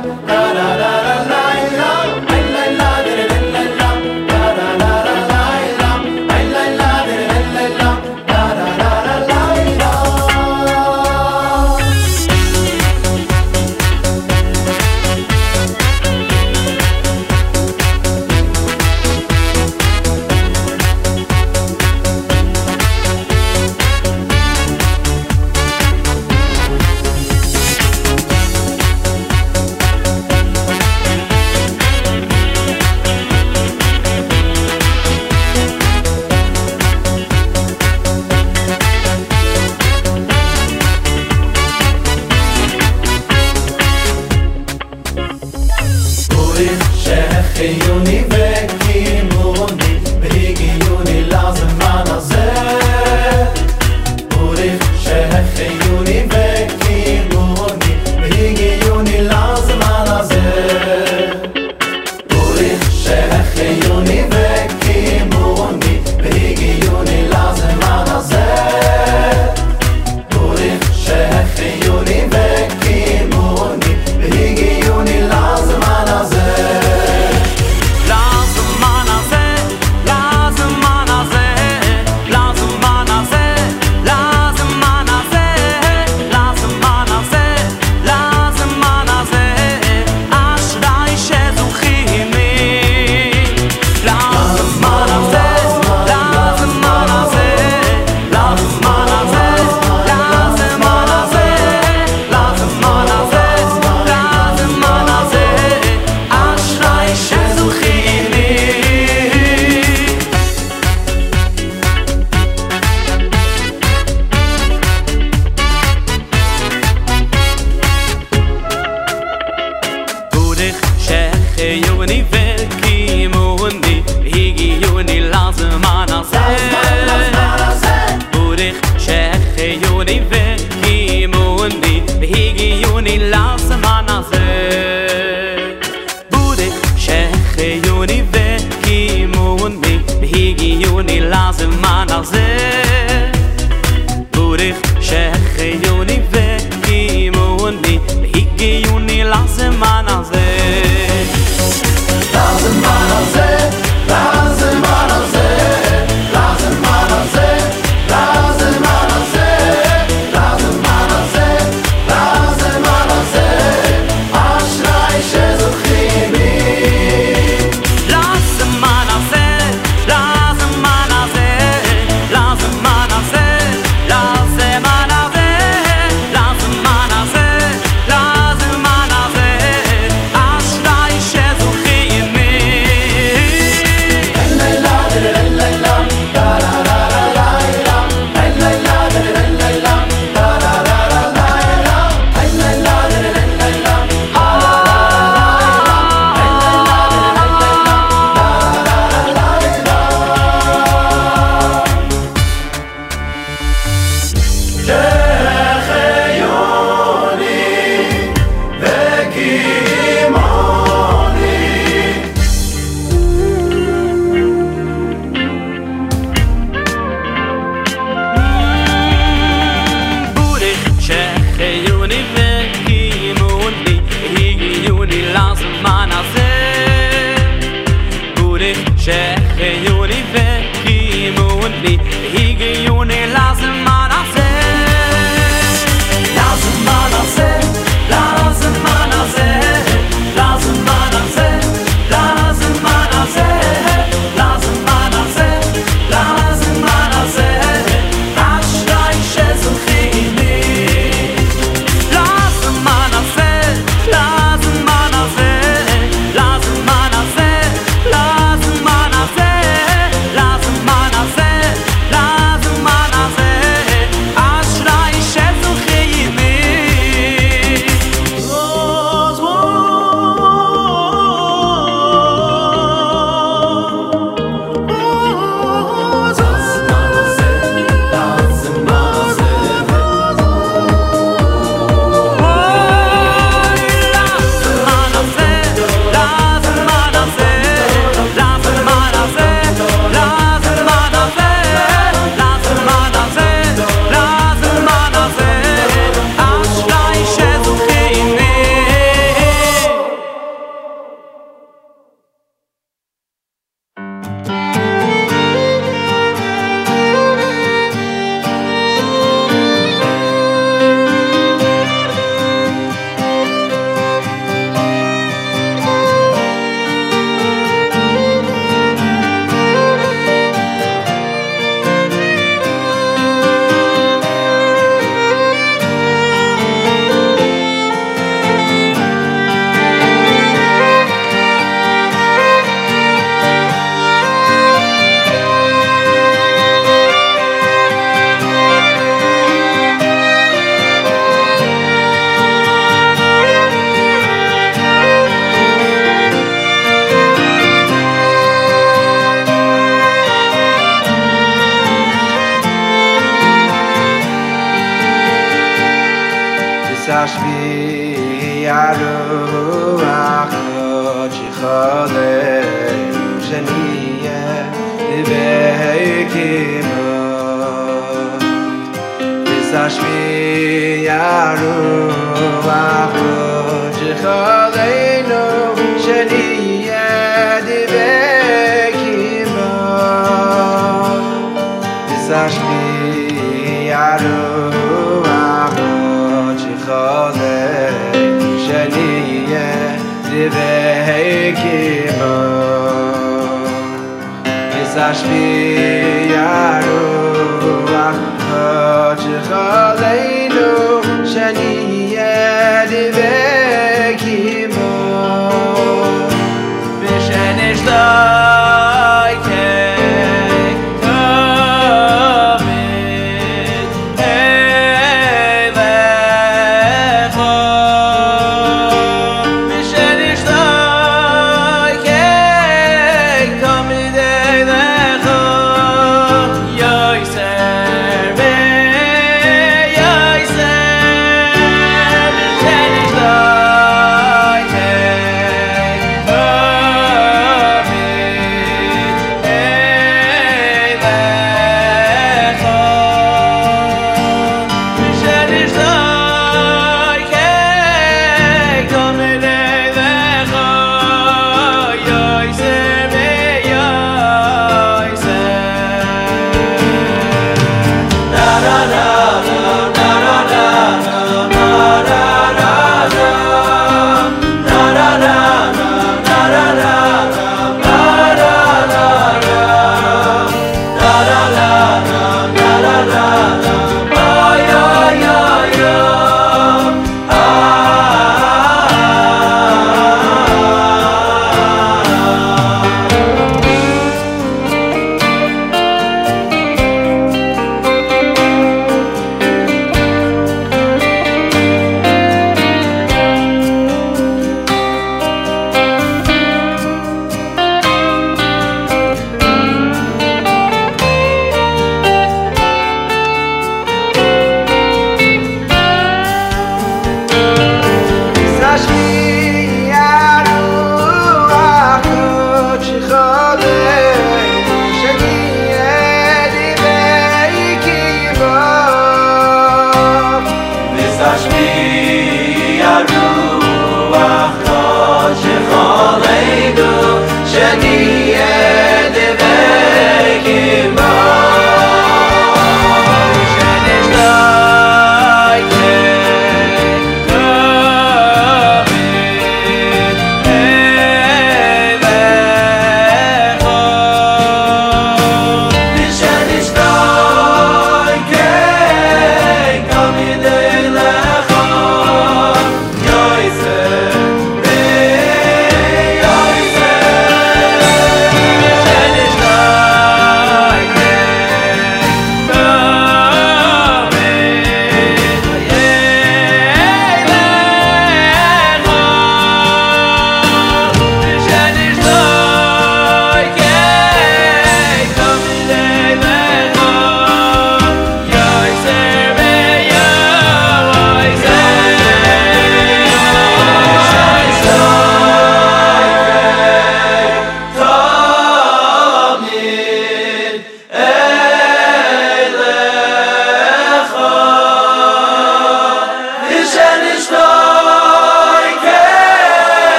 [0.00, 0.37] la, la.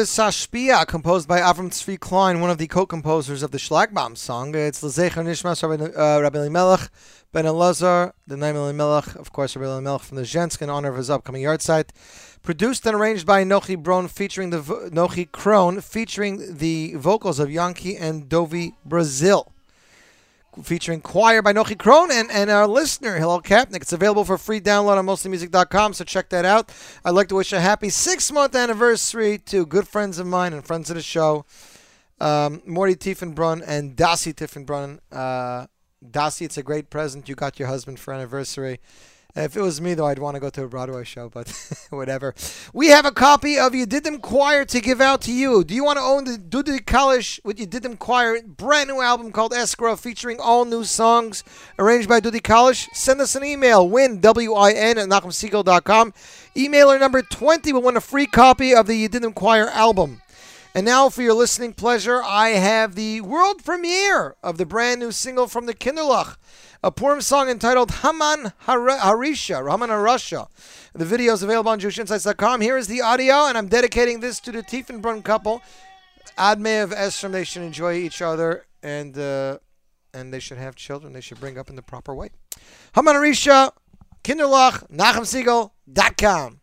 [0.00, 4.54] Visashpia, composed by Avram Tzvi Klein, one of the co-composers of the Shlagbaum song.
[4.54, 6.88] It's Lezecher Nishmas Rabbi, uh, Rabbi Elimelech
[7.32, 10.96] Ben Elazar, the name Elimelech, of course, Rabbi Elimelech from the Zhensk in honor of
[10.96, 11.90] his upcoming yahrzeit.
[12.42, 17.50] Produced and arranged by Nochi Bron, featuring the vo- Nochi Kron, featuring the vocals of
[17.50, 19.52] Yankee and Dovi Brazil
[20.62, 23.82] featuring choir by Nochi Kron and, and our listener, Hillel Kapnick.
[23.82, 26.72] It's available for free download on mostlymusic.com, so check that out.
[27.04, 30.64] I'd like to wish a happy six month anniversary to good friends of mine and
[30.64, 31.44] friends of the show,
[32.20, 34.98] um, Morty Tiefenbrunn and Dasi Tiefenbrunn.
[35.12, 35.66] Uh,
[36.04, 37.28] Dasi, it's a great present.
[37.28, 38.80] You got your husband for anniversary.
[39.36, 41.48] Uh, if it was me, though, I'd want to go to a Broadway show, but
[41.90, 42.34] whatever.
[42.72, 45.62] We have a copy of Yedidim Choir to give out to you.
[45.62, 49.52] Do you want to own the Dudi Kalish with Yedidim Choir brand new album called
[49.52, 51.44] Ezkara featuring all new songs
[51.78, 52.88] arranged by Dudi Kalish?
[52.92, 56.12] Send us an email, win, W-I-N, at NachumSegal.com.
[56.56, 60.22] Emailer number 20 will win a free copy of the Yedidim Choir album.
[60.72, 65.10] And now, for your listening pleasure, I have the world premiere of the brand new
[65.10, 66.36] single from the Kinderlach,
[66.84, 70.46] a Purim song entitled Haman Har- Harisha, Haman Harasha.
[70.92, 72.60] The video is available on JewishInsights.com.
[72.60, 75.60] Here is the audio, and I'm dedicating this to the Tiefenbrunn couple.
[76.38, 79.58] Admev Esrim, they should enjoy each other, and uh,
[80.14, 81.12] and they should have children.
[81.12, 82.30] They should bring up in the proper way.
[82.94, 83.72] Haman Harisha,
[84.22, 86.60] Kinderlach, NachumSegal.com.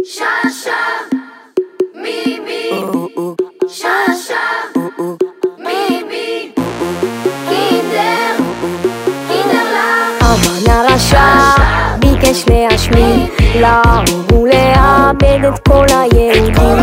[0.00, 1.10] Shasha,
[1.94, 2.37] Mimi,
[11.98, 16.78] ביקש להשמיד להרוג ולאבד את כל היהודים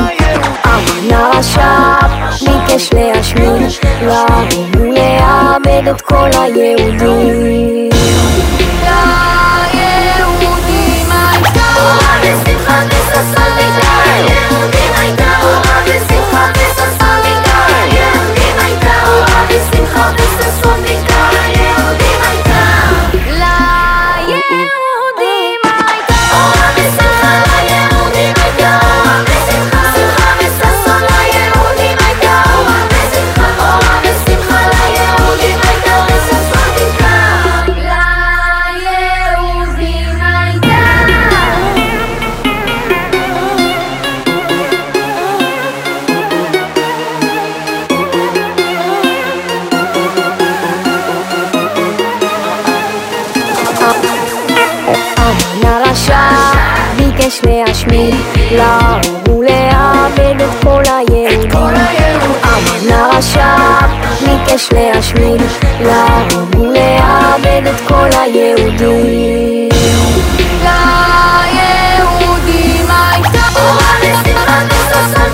[0.65, 1.95] אמן הרשע
[2.41, 3.71] ביקש להשמיד
[4.01, 7.89] להרוג ולאבד את כל היהודים
[9.73, 11.75] ליהודים הייתה
[15.85, 17.45] Chodzę is tym, chodzę, co słowik
[18.69, 19.25] i to,
[19.87, 21.14] chodzę z
[58.51, 61.51] להרוג ולאבד את כל היהודים
[62.43, 63.55] אמן הרשע
[64.25, 65.41] ביקש להשמיד.
[65.81, 69.69] להרוג ולאבד את כל היהודים.
[70.63, 75.24] ליהודים הייתה אורה ושמחה וששון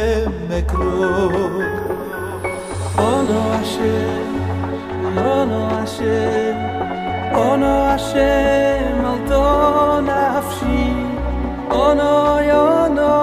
[0.00, 1.30] השם אקרוא
[2.98, 4.36] אונו השם,
[5.16, 6.56] אונו השם,
[7.34, 10.92] אונו השם על דו נפשי
[11.70, 13.16] אונו יונו,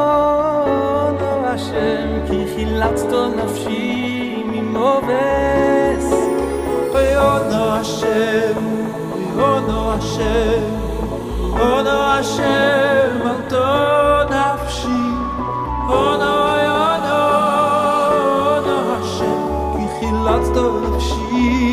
[0.66, 6.14] אונו השם כי חילצת נפשי ממובס
[6.94, 8.54] אוי אונו השם,
[9.14, 10.64] אוי אונו השם
[11.60, 14.17] אונו השם על דו
[20.59, 21.68] of sheep.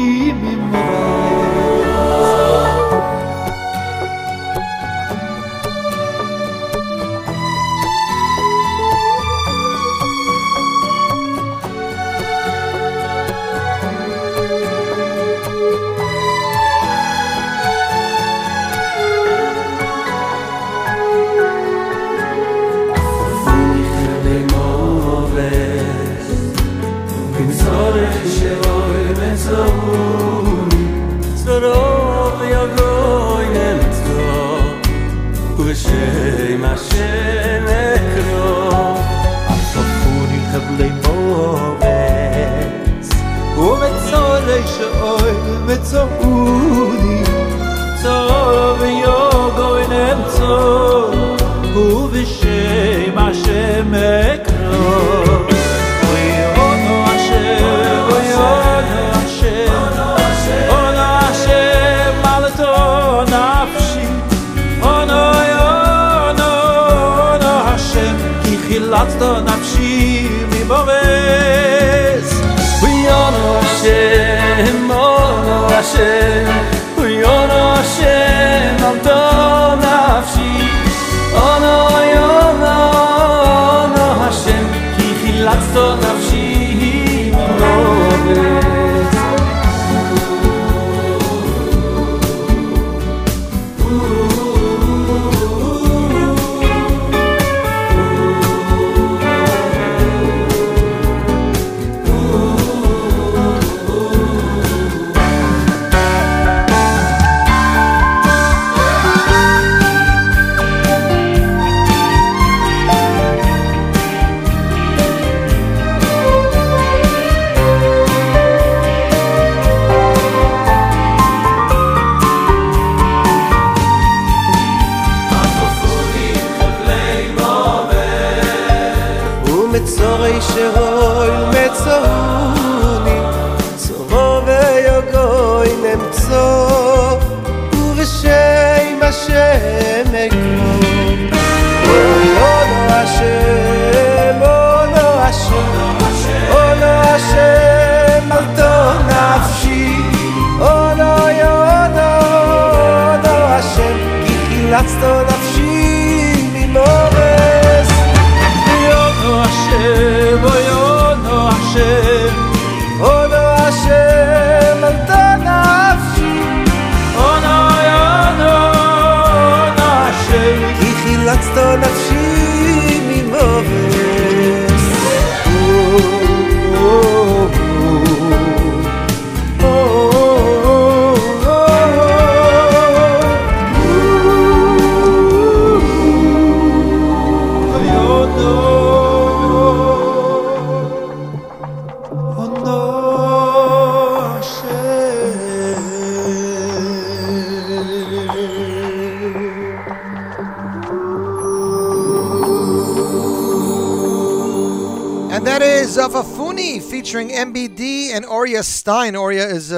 [205.46, 209.16] And that is uh, Vafuni featuring MBD and Oria Stein.
[209.16, 209.78] Oria is uh,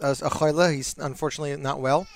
[0.00, 0.74] a, a, a, a chayla.
[0.74, 2.06] He's unfortunately not well.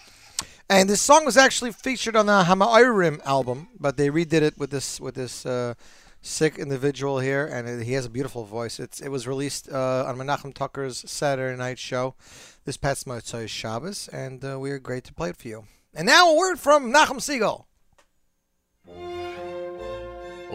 [0.70, 4.70] And this song was actually featured on the Hama'arim album, but they redid it with
[4.70, 5.74] this with this uh,
[6.23, 8.81] sick individual here, and it, he has a beautiful voice.
[8.81, 12.15] It's it was released uh, on Menachem Toker's Saturday night show
[12.65, 15.65] this past Motzai Shabbos, and uh, we are great to play it for you.
[15.93, 17.66] And now a word from Nachum Segal.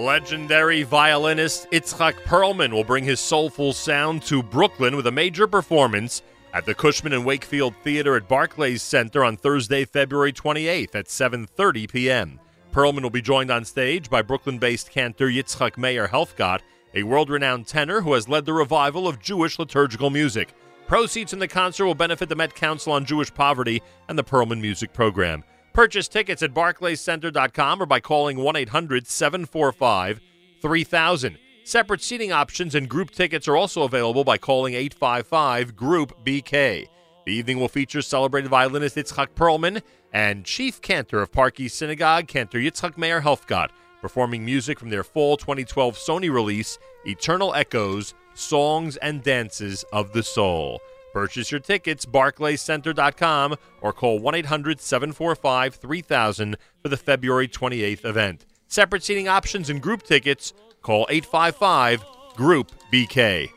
[0.02, 6.23] Legendary violinist Itzhak Perlman will bring his soulful sound to Brooklyn with a major performance
[6.56, 11.91] at the Cushman and Wakefield Theater at Barclays Center on Thursday, February 28th at 7:30
[11.91, 12.40] p.m.
[12.72, 16.61] Perlman will be joined on stage by Brooklyn-based cantor Yitzhak Meir Helfgott,
[16.95, 20.56] a world-renowned tenor who has led the revival of Jewish liturgical music.
[20.88, 24.61] Proceeds from the concert will benefit the Met Council on Jewish Poverty and the Perlman
[24.61, 25.44] Music Program.
[25.73, 30.19] Purchase tickets at barclayscenter.com or by calling 1 800 745
[30.61, 31.38] 3000.
[31.64, 36.88] Separate seating options and group tickets are also available by calling 855 Group BK.
[37.26, 39.81] The evening will feature celebrated violinist Yitzchak Perlman
[40.11, 43.69] and Chief Cantor of Park East Synagogue, Cantor Yitzchak Meir Helfgott,
[44.02, 50.23] performing music from their fall 2012 Sony release, Eternal Echoes Songs and Dances of the
[50.23, 50.81] Soul.
[51.13, 58.45] Purchase your tickets, barclayscenter.com, or call 1 800 745 3000 for the February 28th event.
[58.67, 62.05] Separate seating options and group tickets, call 855
[62.35, 63.49] Group BK.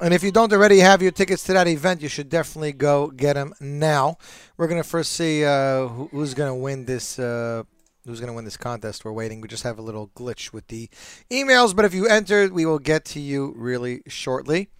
[0.00, 3.08] And if you don't already have your tickets to that event, you should definitely go
[3.08, 4.16] get them now.
[4.56, 7.18] We're gonna first see uh, who's gonna win this.
[7.18, 7.64] Uh,
[8.08, 9.04] who's gonna win this contest?
[9.04, 9.40] We're waiting.
[9.40, 10.88] We just have a little glitch with the
[11.30, 14.70] emails, but if you entered, we will get to you really shortly.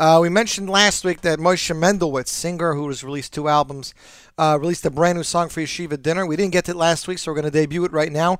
[0.00, 3.94] Uh, we mentioned last week that Moshe Mendelwitz, singer who has released two albums,
[4.36, 6.26] uh, released a brand new song for Yeshiva Dinner.
[6.26, 8.38] We didn't get to it last week, so we're going to debut it right now.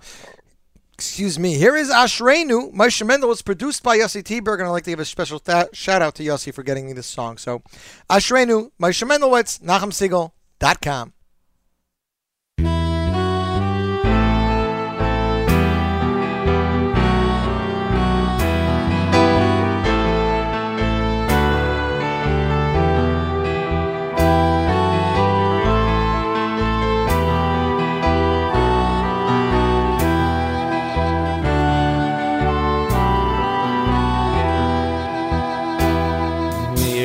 [0.95, 1.55] Excuse me.
[1.55, 2.73] Here is Ashreinu.
[2.73, 6.03] Moshe Mendelwitz, produced by Yossi T-Berg, and I'd like to give a special th- shout
[6.03, 7.39] out to Yossi for getting me this song.
[7.39, 7.63] So,
[8.11, 11.13] Ashreinu, Moshe Mendelwitz, NachumSegal.com.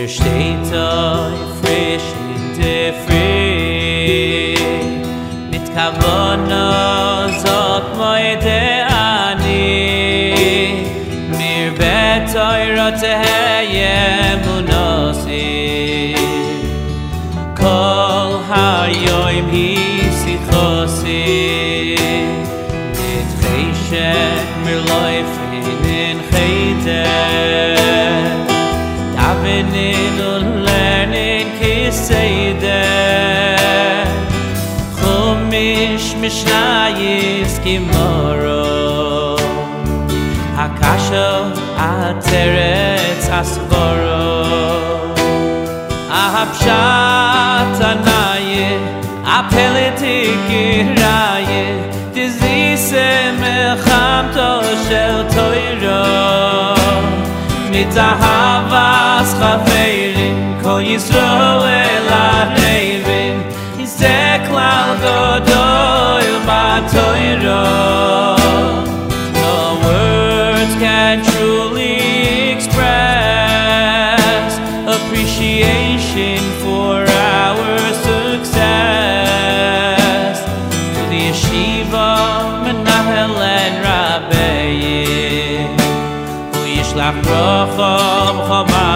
[0.07, 0.13] Mir
[41.17, 44.21] Ayo a teretz asboro
[46.11, 46.45] A
[47.91, 48.69] anaye
[49.25, 50.13] A Raye
[50.61, 51.63] iraye
[52.13, 53.07] Dizise
[53.41, 54.49] mechamto
[54.85, 56.05] shel toiro
[57.71, 58.46] Mitahar
[87.65, 88.87] khom khom ma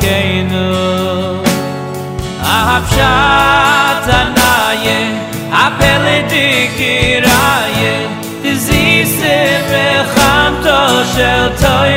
[0.00, 1.42] דרכנו no
[2.42, 4.06] i hob shat
[4.36, 4.56] na
[5.30, 5.58] וחמתו של
[7.58, 8.06] תוירו
[8.46, 9.36] disese
[9.70, 10.78] be kham to
[11.12, 11.94] shertoy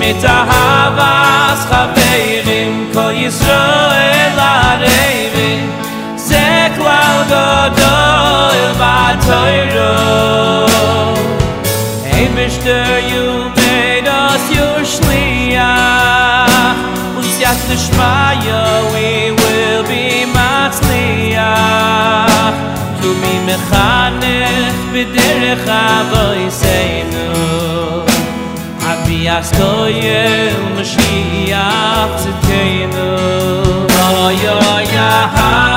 [0.00, 2.12] mit havas khabe
[2.58, 3.62] im ko yeso
[4.12, 4.40] el
[12.66, 12.78] ze
[13.10, 13.55] you
[17.66, 18.62] Yat nishmaya
[18.92, 21.46] we will be matzliach
[23.02, 27.26] To be mechanech b'derech avoiseinu
[28.90, 33.08] Abi askoyel Mashiach tzidkeinu
[34.08, 34.58] Oh, yo,
[34.94, 35.75] yahavu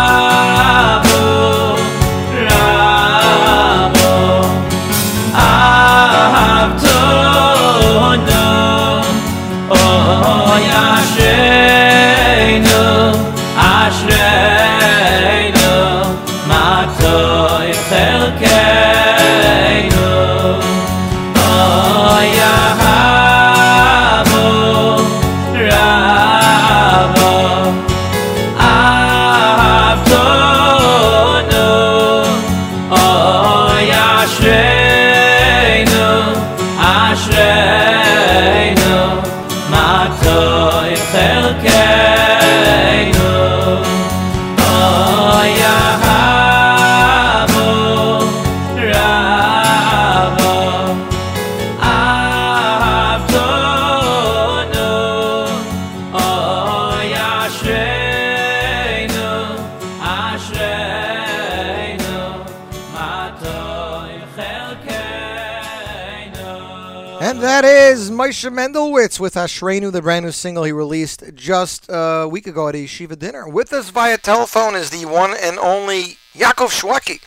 [68.30, 72.76] Moshe Mendelwitz with Ashreinu, the brand new single he released just a week ago at
[72.76, 73.49] a Shiva dinner.
[73.49, 77.23] With us via telephone is the one and only Yaakov Shweki.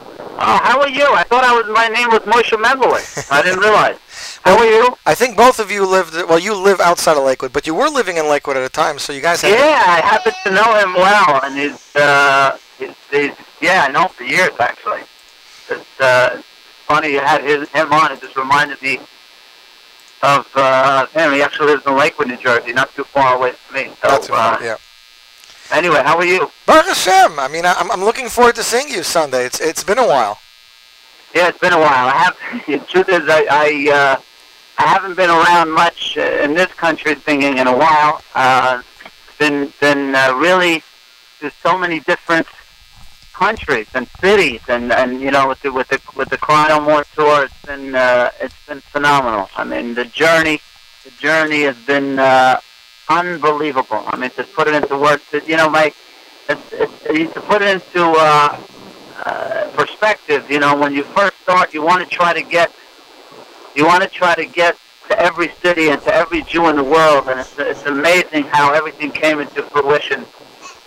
[0.00, 1.04] Oh, how are you?
[1.12, 1.66] I thought I was.
[1.68, 3.30] My name was Moshe Mendelwitz.
[3.30, 3.98] I didn't realize.
[4.44, 4.96] How are you?
[5.04, 7.90] I think both of you lived, well, you live outside of Lakewood, but you were
[7.90, 9.50] living in Lakewood at a time, so you guys had.
[9.50, 14.04] Yeah, I happen to know him well, and he's, uh, he's, he's yeah, I know
[14.04, 15.02] him for years actually.
[15.68, 16.40] It's uh,
[16.86, 18.12] funny you had his, him on.
[18.12, 19.00] It just reminded me
[20.24, 21.32] of uh, him.
[21.32, 23.90] He actually lives in Lakewood, New Jersey, not too far away from me.
[24.02, 24.76] So, Not too far, uh, yeah.
[25.70, 26.50] Anyway, how are you?
[26.66, 27.38] Baruch Hashem.
[27.38, 29.44] I mean, I'm, I'm looking forward to seeing you Sunday.
[29.44, 30.38] It's It's been a while.
[31.34, 32.08] Yeah, it's been a while.
[32.08, 32.36] I have.
[32.66, 34.20] The truth is, I I, uh,
[34.78, 38.22] I haven't been around much uh, in this country singing in a while.
[38.34, 38.82] Uh,
[39.38, 40.82] been been uh, really
[41.40, 42.46] there's so many different
[43.34, 46.80] countries and cities, and and you know with the with the with the Cry No
[46.80, 49.50] More tour, it's been uh, it's been phenomenal.
[49.56, 50.60] I mean, the journey
[51.04, 52.60] the journey has been uh,
[53.08, 54.02] unbelievable.
[54.06, 55.92] I mean, to put it into words, that you know, my
[56.48, 58.60] it's, it's, to put it into uh,
[59.24, 62.72] uh, perspective, you know, when you first start, you want to try to get,
[63.74, 64.76] you want to try to get
[65.08, 68.72] to every city and to every Jew in the world, and it's, it's amazing how
[68.72, 70.20] everything came into fruition.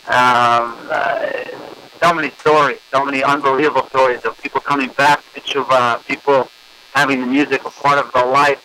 [0.07, 1.44] Um, uh,
[1.99, 6.49] so many stories, so many unbelievable stories of people coming back to Tshuva, people
[6.94, 8.64] having the music a part of their life,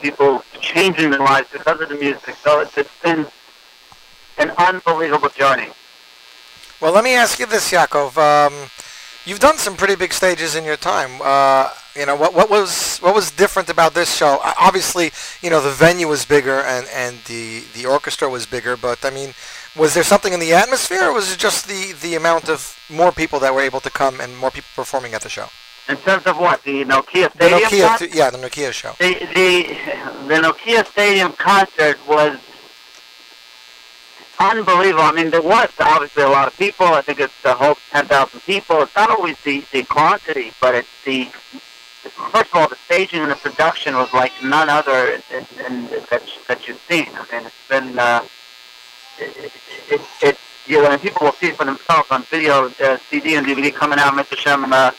[0.00, 2.34] people changing their lives because of the music.
[2.42, 3.26] So it's, it's been
[4.38, 5.68] an unbelievable journey.
[6.80, 8.16] Well, let me ask you this, Yaakov.
[8.16, 8.70] Um,
[9.24, 11.20] you've done some pretty big stages in your time.
[11.22, 14.38] Uh, you know, what, what was what was different about this show?
[14.44, 15.10] Uh, Obviously,
[15.42, 19.10] you know, the venue was bigger and, and the, the orchestra was bigger, but I
[19.10, 19.34] mean,
[19.76, 23.12] was there something in the atmosphere, or was it just the, the amount of more
[23.12, 25.46] people that were able to come and more people performing at the show?
[25.88, 28.14] In terms of what the Nokia The Stadium Nokia, concert?
[28.14, 28.92] yeah, the Nokia show.
[28.98, 32.38] The the the Nokia Stadium concert was
[34.38, 35.04] unbelievable.
[35.04, 36.86] I mean, there was obviously a lot of people.
[36.86, 38.82] I think it's the whole ten thousand people.
[38.82, 41.24] It's not always the the quantity, but it's the
[42.32, 46.22] first of all the staging and the production was like none other in, in, that
[46.48, 47.08] that you've seen.
[47.14, 48.24] I mean, it's been uh,
[49.20, 49.52] it,
[49.90, 53.36] it, it you know, and people will see it for themselves on video, uh, CD
[53.36, 54.36] and DVD coming out, Mr.
[54.36, 54.90] Shem, uh,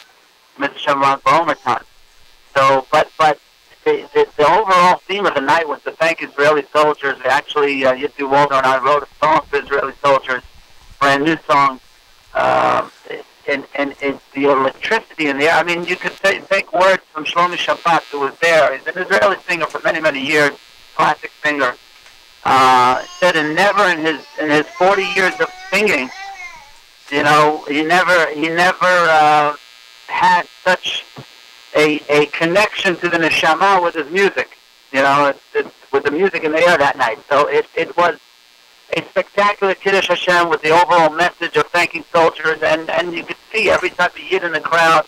[0.57, 0.77] Mr.
[0.77, 1.83] Shem Ron Bomerton.
[2.55, 3.39] So, but but
[3.85, 7.17] the, the the overall theme of the night was to thank Israeli soldiers.
[7.23, 10.43] Actually, uh, Yitzhak Walter and I wrote a song for Israeli soldiers,
[10.99, 11.79] brand new song.
[12.33, 12.91] Um,
[13.47, 15.53] and and it's the electricity in the air.
[15.53, 18.77] I mean, you could say, take words from Shlomi Shabbat, who was there.
[18.77, 20.51] He's an Israeli singer for many many years,
[20.95, 21.75] classic singer.
[22.45, 26.09] Uh, said and never in his in his 40 years of singing,
[27.11, 29.55] you know, he never he never uh,
[30.07, 31.05] had such
[31.75, 34.57] a a connection to the neshama with his music.
[34.91, 37.19] You know, it's, it's with the music in the air that night.
[37.29, 38.17] So it it was
[38.95, 43.37] a spectacular Kiddush Hashem with the overall message of thanking soldiers, and and you could
[43.51, 45.05] see every type of yid in the crowd.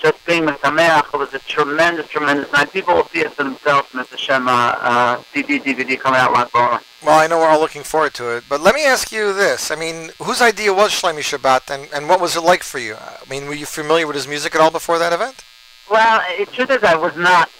[0.00, 1.12] Just being Mesameach.
[1.12, 2.72] It was a tremendous, tremendous night.
[2.72, 4.16] People will see it for themselves, Mr.
[4.16, 6.52] Shem, uh, uh, CD, DVD coming out like.
[6.54, 6.80] Well,
[7.20, 9.70] I know we're all looking forward to it, but let me ask you this.
[9.70, 12.96] I mean, whose idea was Shlomi Shabbat, and, and what was it like for you?
[12.96, 15.44] I mean, were you familiar with his music at all before that event?
[15.90, 17.50] Well, the truth is, I was not.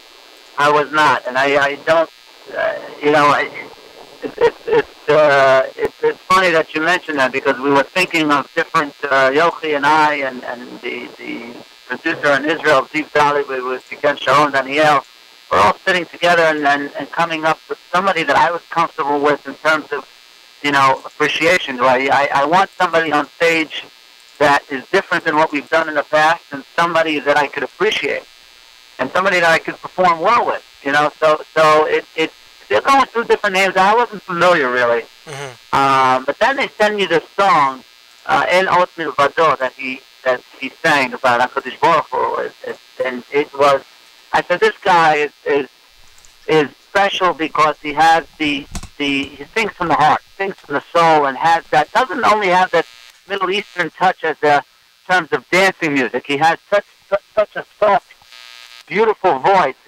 [0.58, 2.10] I was not, and I, I don't.
[2.56, 3.68] Uh, you know, I,
[4.22, 8.30] it, it, it's uh, it's it's funny that you mentioned that because we were thinking
[8.30, 11.54] of different uh, Yochi and I and and the the
[11.88, 15.04] producer in Israel, Steve Valley, with with again Sharon Daniel.
[15.50, 19.18] We're all sitting together and, and and coming up with somebody that I was comfortable
[19.20, 20.06] with in terms of
[20.62, 21.80] you know appreciation.
[21.80, 23.84] I I, I want somebody on stage
[24.38, 27.62] that is different than what we've done in the past, and somebody that I could
[27.64, 28.22] appreciate,
[28.98, 30.64] and somebody that I could perform well with.
[30.84, 32.30] You know, so so it it
[32.68, 33.76] they're going through different names.
[33.76, 35.04] I wasn't familiar really,
[35.72, 37.82] um, but then they send you this song,
[38.26, 42.50] uh, El Ot Milvado, that he that he sang about Hakadosh Baruch Hu,
[43.02, 43.82] and it was.
[44.30, 45.68] I said this guy is is
[46.46, 48.66] is special because he has the
[48.98, 52.48] the he sings from the heart, sings from the soul, and has that doesn't only
[52.48, 52.84] have that
[53.26, 56.26] Middle Eastern touch as a in terms of dancing music.
[56.26, 58.12] He has such such, such a soft,
[58.86, 59.82] beautiful voice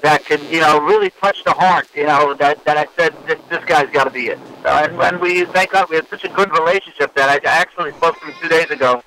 [0.00, 1.88] that can you know really touch the heart.
[1.94, 4.38] You know that that I said this, this guy's got to be it.
[4.62, 7.92] So, and when we thank God we had such a good relationship that I actually
[7.92, 9.02] spoke to him two days ago.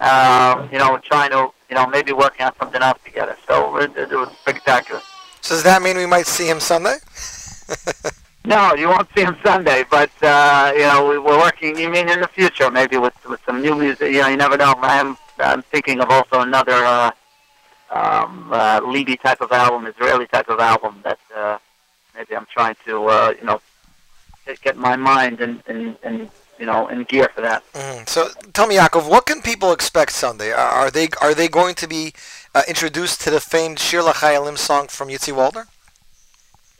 [0.00, 3.36] Uh, you know, trying to you know maybe working on something else together.
[3.46, 5.00] So it, it was spectacular.
[5.40, 6.96] So does that mean we might see him Sunday?
[8.44, 11.78] No, you won't see him Sunday, but uh, you know we, we're working.
[11.78, 14.12] You mean in the future, maybe with with some new music?
[14.12, 14.74] You know, you never know.
[14.78, 17.10] I'm I'm thinking of also another uh,
[17.90, 21.58] um, uh, Levy type of album, Israeli type of album that uh,
[22.16, 23.60] maybe I'm trying to uh, you know
[24.46, 26.30] get, get my mind and and and
[26.60, 27.62] you know in gear for that.
[27.72, 28.08] Mhm.
[28.08, 30.52] So tell me, Yaakov, what can people expect Sunday?
[30.52, 32.12] Are, they are they going to be
[32.54, 35.66] uh, introduced to the famed Shir LaChayalim song from Yitzi Walder?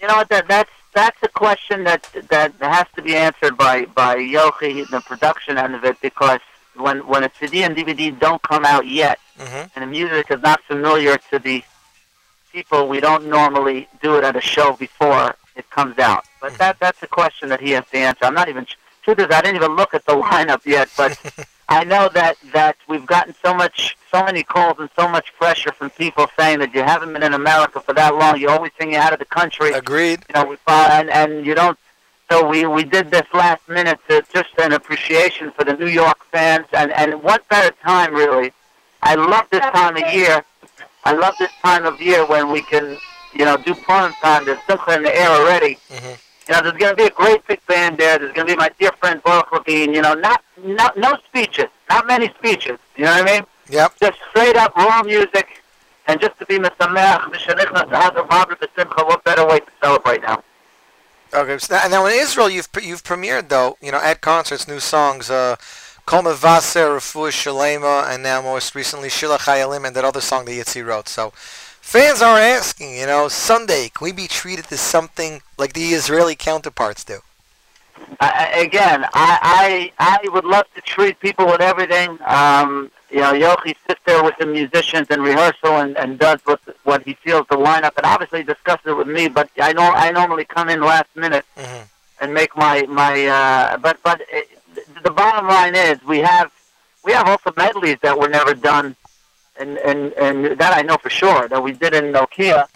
[0.01, 0.23] You know?
[0.28, 5.01] That that's that's a question that that has to be answered by by Yochi, the
[5.01, 6.40] production end of it, because
[6.74, 9.65] when when a CD and DVD don't come out yet, Mm-hmm.
[9.74, 11.65] and the music is not familiar to the
[12.52, 16.27] people, we don't normally do it at a show before it comes out.
[16.43, 18.27] But that that's a question that he has to answer.
[18.27, 18.66] I'm not even.
[18.66, 18.77] Truth
[19.19, 21.19] is, I didn't even look at the lineup yet, but
[21.69, 25.73] I know that that we've gotten so much, so many calls and so much pressure
[25.73, 28.41] from people saying that you haven't been in America for that long.
[28.41, 29.73] You always think you're out of the country.
[29.73, 30.24] Agreed.
[30.28, 31.78] You know, we find and you don't.
[32.31, 36.19] So we we did this last minute to just an appreciation for the New York
[36.32, 38.53] fans, and and what better time really?
[39.03, 40.45] I love this time of year.
[41.05, 42.99] I love this time of year when we can,
[43.32, 44.45] you know, do Purim time.
[44.45, 45.78] There's simcha in the air already.
[45.89, 46.15] Mm-hmm.
[46.49, 48.19] You know, there's going to be a great big band there.
[48.19, 49.95] There's going to be my dear friend Baruch Levine.
[49.95, 52.79] You know, not, not no speeches, not many speeches.
[52.97, 53.47] You know what I mean?
[53.69, 53.93] Yep.
[54.01, 55.62] Just straight up raw music,
[56.09, 59.07] and just to be Mesameach, Mishanichnas, Adar, Mabra, B'Simcha.
[59.07, 60.43] What better way to celebrate now?
[61.33, 61.59] Okay.
[61.59, 65.31] So now, now in Israel, you've you've premiered though, you know, at concerts, new songs.
[65.31, 65.57] Uh,
[66.07, 70.51] Kol Mevaser, Refuah Shalema, and now most recently Shir LaChayalim, and that other song that
[70.51, 71.09] Yitzi wrote.
[71.09, 71.33] So
[71.91, 76.37] fans are asking, you know, Sunday, can we be treated to something like the Israeli
[76.37, 77.19] counterparts do?
[78.21, 82.19] I, I- again, I, I I would love to treat people with everything.
[82.25, 86.61] Um, you know, Yochi sits there with the musicians in rehearsal and, and does what
[86.85, 89.27] what he feels the lineup, and obviously discusses it with me.
[89.29, 91.45] But I know I normally come in last minute
[92.21, 93.27] and make my my.
[93.27, 94.49] Uh, but but it,
[95.03, 96.53] the bottom line is we have
[97.05, 98.95] we have also medleys that were never done,
[99.61, 102.66] and and and that I know for sure that we did in Nokia.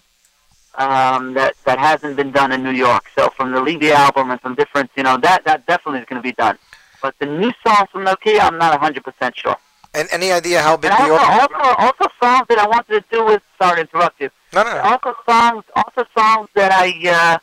[0.77, 3.05] Um, that that hasn't been done in New York.
[3.17, 6.21] So from the Levy album and from different, you know, that that definitely is going
[6.21, 6.57] to be done.
[7.01, 9.55] But the new songs from Nokia, I'm not 100% sure.
[9.93, 13.05] And any idea how big And the also, also, also songs that I wanted to
[13.09, 13.41] do with.
[13.61, 14.29] Sorry to interrupt you.
[14.53, 14.81] No, no, no.
[14.81, 17.37] Also songs, also songs that I uh,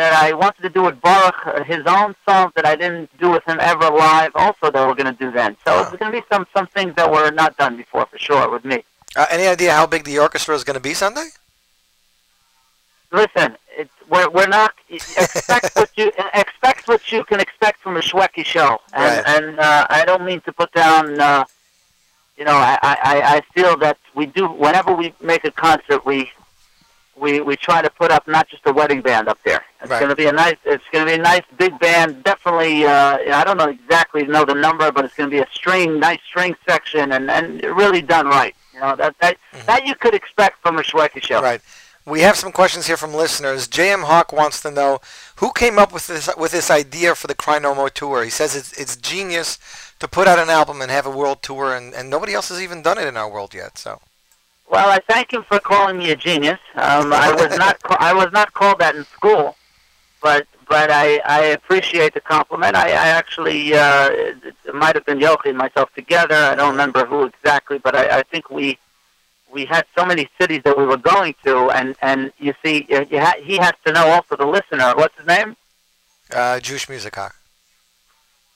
[0.00, 3.30] that I wanted to do with Baruch, uh, his own songs that I didn't do
[3.30, 4.32] with him ever live.
[4.34, 5.56] Also, that we're going to do then.
[5.66, 8.50] So there's going to be some some things that were not done before for sure
[8.50, 8.82] with me.
[9.14, 11.28] Uh, any idea how big the orchestra is going to be Sunday?
[13.12, 18.00] Listen, it's, we're we're not expect what you expect what you can expect from a
[18.00, 21.20] Shweki show, and and uh, I don't mean to put down.
[21.20, 21.44] Uh,
[22.38, 26.30] you know, I, I I feel that we do whenever we make a concert, we
[27.20, 29.64] we we try to put up not just a wedding band up there.
[29.80, 29.98] It's Right.
[30.00, 30.56] going to be a nice.
[30.64, 32.24] It's going to be a nice big band.
[32.24, 32.84] Definitely.
[32.86, 36.00] Uh, I don't know exactly know the number, but it's going to be a string,
[36.00, 38.54] nice string section, and and really done right.
[38.74, 39.36] You know that that
[39.66, 41.40] that you could expect from a Shweki show.
[41.42, 41.60] Right.
[42.06, 43.68] We have some questions here from listeners.
[43.68, 44.00] J.M.
[44.02, 45.00] Hawk wants to know
[45.36, 48.24] who came up with this with this idea for the Cry No More tour.
[48.24, 49.58] He says it's it's genius
[50.00, 52.60] to put out an album and have a world tour, and, and nobody else has
[52.60, 53.76] even done it in our world yet.
[53.76, 54.00] So
[54.70, 56.60] Well, I thank him for calling me a genius.
[56.76, 59.56] Um, I was not ca- I was not called that in school,
[60.22, 62.76] but but I, I appreciate the compliment.
[62.76, 66.36] I, I actually uh, it, it might have been Yochi and myself together.
[66.36, 68.78] I don't remember who exactly, but I, I think we
[69.52, 73.04] we had so many cities that we were going to, and and you see, you
[73.10, 74.92] you ha- he has to know also the listener.
[74.94, 75.56] What's his name?
[76.32, 77.30] uh, Jewish music, huh?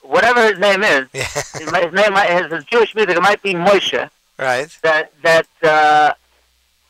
[0.01, 3.17] Whatever his name is, his his name might- his, his Jewish music.
[3.17, 4.09] It might be Moshe.
[4.37, 4.77] Right.
[4.81, 6.13] that that uh,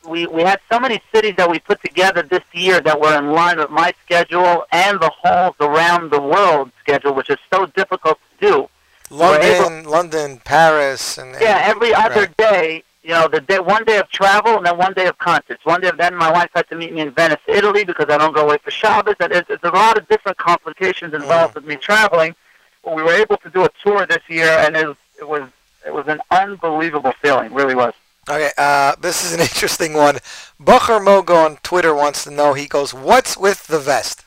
[0.08, 3.32] we we had so many cities that we put together this year that were in
[3.32, 8.18] line with my schedule and the halls around the world schedule, which is so difficult
[8.40, 8.68] to do.
[9.10, 12.36] We're able- London, London, Paris, and, and yeah, every other right.
[12.36, 15.64] day, you know, the day one day of travel and then one day of concerts.
[15.64, 18.18] One day of then my wife had to meet me in Venice, Italy, because I
[18.18, 19.14] don't go away for Shabbos.
[19.20, 22.34] And there's, there's a lot of different complications involved with me traveling.
[22.82, 25.48] But we were able to do a tour this year, and it was it was
[25.86, 27.54] it was an unbelievable feeling.
[27.54, 27.94] Really was.
[28.28, 30.18] Okay, uh, this is an interesting one.
[30.58, 32.54] Bucher Mogo on Twitter wants to know.
[32.54, 34.24] He goes, "What's with the vest?"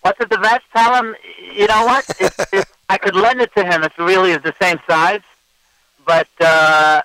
[0.00, 0.62] What's with the vest?
[0.74, 1.14] Tell him,
[1.54, 2.04] you know what?
[2.18, 5.20] It, it, I could lend it to him if it really is the same size.
[6.04, 7.02] But uh,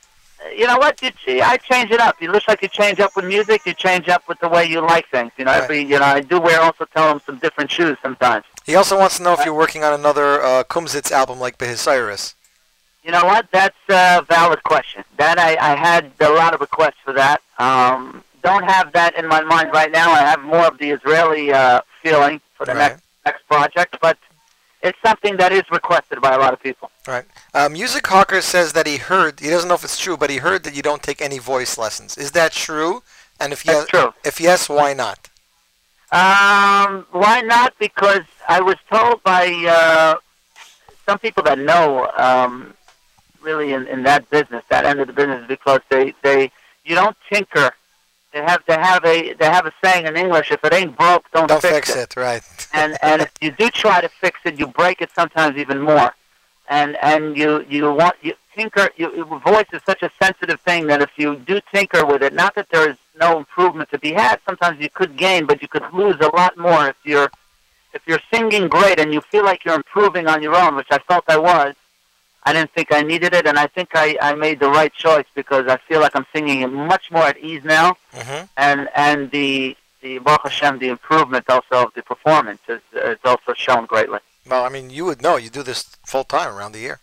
[0.56, 1.02] you know what?
[1.02, 1.12] You,
[1.44, 2.20] I change it up.
[2.22, 3.66] You looks like you change up with music.
[3.66, 5.32] You change up with the way you like things.
[5.38, 8.46] You know, every you know, I do wear also tell him some different shoes sometimes.
[8.66, 12.34] He also wants to know if you're working on another uh, Kumsitz album like Behisairis.
[13.08, 13.50] You know what?
[13.52, 15.06] That's a valid question.
[15.16, 17.42] That I, I had a lot of requests for that.
[17.58, 20.12] Um, don't have that in my mind right now.
[20.12, 24.18] I have more of the Israeli uh, feeling for the next next project, but
[24.84, 26.92] it's something that is requested by a lot of people.
[27.08, 27.24] Right.
[27.54, 29.40] Uh, Music Hawker says that he heard.
[29.40, 31.78] He doesn't know if it's true, but he heard that you don't take any voice
[31.78, 32.18] lessons.
[32.18, 33.04] Is that true?
[33.40, 33.88] And if yes,
[34.26, 35.30] if yes, why not?
[36.12, 37.74] Um, why not?
[37.80, 40.16] Because I was told by uh,
[41.06, 42.74] some people that know, um,
[43.48, 46.52] really in, in that business, that end of the business, because they they
[46.88, 47.70] you don't tinker.
[48.34, 51.24] They have to have a they have a saying in English: if it ain't broke,
[51.34, 52.12] don't, Don't fix, fix it.
[52.18, 52.44] Right.
[52.74, 56.12] and and if you do try to fix it, you break it sometimes even more.
[56.70, 58.90] And and you you want you tinker.
[58.98, 62.34] You, your voice is such a sensitive thing that if you do tinker with it,
[62.44, 64.36] not that there is no improvement to be had.
[64.48, 67.32] Sometimes you could gain, but you could lose a lot more if you're
[67.94, 71.00] if you're singing great and you feel like you're improving on your own, which I
[71.10, 71.74] felt I was.
[72.48, 75.26] I didn't think I needed it, and I think I, I made the right choice
[75.42, 78.42] because I feel like I'm singing it much more at ease now Mm-hmm.
[78.68, 83.52] and and the the Baruch Hashem, the improvement also of the performance is, is also
[83.66, 84.20] shown greatly.
[84.52, 85.36] Well, I mean, you would know.
[85.44, 86.98] You do this full time around the year.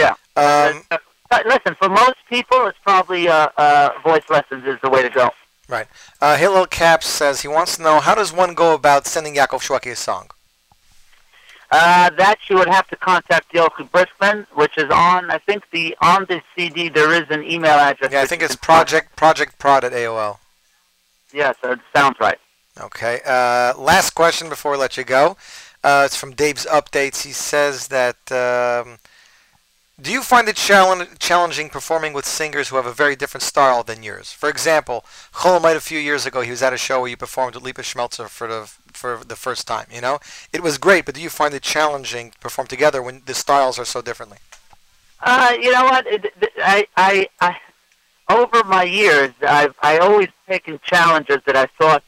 [0.00, 0.14] Yeah.
[0.44, 0.82] Um,
[1.30, 5.10] But listen, for most people, it's probably uh, uh, voice lessons is the way to
[5.10, 5.30] go.
[5.68, 5.86] Right.
[6.20, 9.60] Uh, Hillel Caps says he wants to know how does one go about sending Yaakov
[9.66, 10.26] Shweki a song?
[11.76, 15.28] Uh, that you would have to contact Yochi Briskman, which is on.
[15.28, 18.12] I think the on the CD there is an email address.
[18.12, 20.38] Yeah, I think it's project project prod at AOL.
[21.32, 22.38] Yes, it sounds right.
[22.80, 23.18] Okay.
[23.26, 25.36] Uh, last question before we let you go.
[25.82, 27.24] Uh, it's from Dave's updates.
[27.24, 28.20] He says that.
[28.30, 28.98] Um,
[30.00, 34.02] do you find it challenging performing with singers who have a very different style than
[34.02, 34.32] yours?
[34.32, 37.16] For example, Chol Hamoed a few years ago, he was at a show where you
[37.16, 39.86] performed with Lipa Schmeltzer for the for the first time.
[39.92, 40.18] You know,
[40.52, 43.78] it was great, but do you find it challenging to perform together when the styles
[43.78, 44.38] are so differently?
[45.20, 46.06] Uh, you know what?
[46.06, 47.56] It, it- I, I, I,
[48.28, 52.02] over my years, I've I always taken challenges that I thought,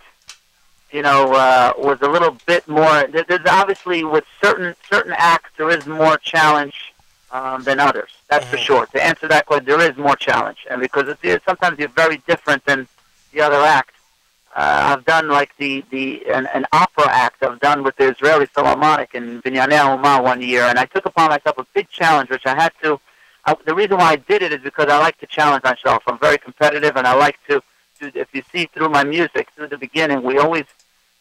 [0.91, 3.07] you know, uh, was a little bit more.
[3.07, 6.95] There's obviously with certain certain acts there is more challenge
[7.33, 8.11] um, than others.
[8.29, 8.87] That's for sure.
[8.87, 12.19] To answer that question, there is more challenge, and because it's, it's sometimes you're very
[12.27, 12.89] different than
[13.33, 13.91] the other act.
[14.57, 18.47] Uh, I've done like the the an, an opera act I've done with the Israeli
[18.47, 22.47] Philharmonic in Binyanei Uma one year, and I took upon myself a big challenge, which
[22.47, 22.99] I had to.
[23.45, 26.03] I, the reason why I did it is because I like to challenge myself.
[26.07, 27.63] I'm very competitive, and I like to.
[28.01, 30.65] to if you see through my music, through the beginning, we always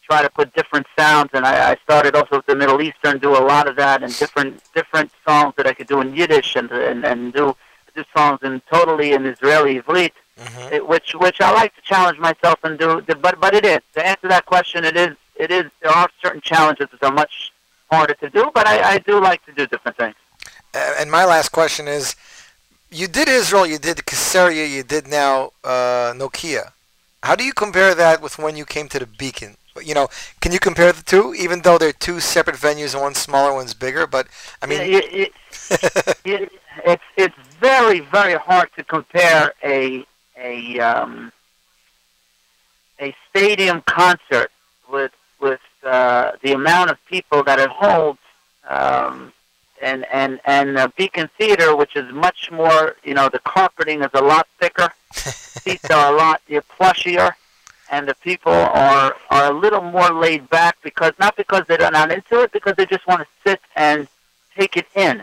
[0.02, 3.36] try to put different sounds, and I, I started also with the Middle Eastern, do
[3.36, 6.70] a lot of that, and different different songs that I could do in Yiddish, and
[6.70, 7.54] and, and do
[7.94, 10.12] do songs in totally in Israeli Ivrit
[10.72, 13.02] it, which which I like to challenge myself and do.
[13.20, 14.84] But but it is to answer that question.
[14.84, 17.52] It is it is there are certain challenges that are much
[17.90, 20.14] harder to do, but I, I do like to do different things.
[20.74, 22.16] And my last question is,
[22.90, 26.72] you did Israel, you did Caesarea, you did now uh, Nokia.
[27.22, 29.56] How do you compare that with when you came to the Beacon?
[29.82, 30.08] You know,
[30.40, 33.74] can you compare the two, even though they're two separate venues and one's smaller, one's
[33.74, 34.06] bigger?
[34.06, 34.26] But
[34.62, 35.32] I mean, it, it,
[36.24, 36.52] it,
[36.84, 40.06] it's it's very very hard to compare a
[40.36, 41.32] a um,
[43.00, 44.50] a stadium concert
[44.90, 48.18] with with uh, the amount of people that it holds
[48.68, 49.32] um,
[49.82, 54.10] and and and uh, Beacon Theater, which is much more, you know, the carpeting is
[54.14, 56.40] a lot thicker, seats are a lot
[56.78, 57.32] plushier,
[57.90, 62.10] and the people are are a little more laid back because not because they're not
[62.10, 64.08] into it, because they just want to sit and
[64.56, 65.22] take it in.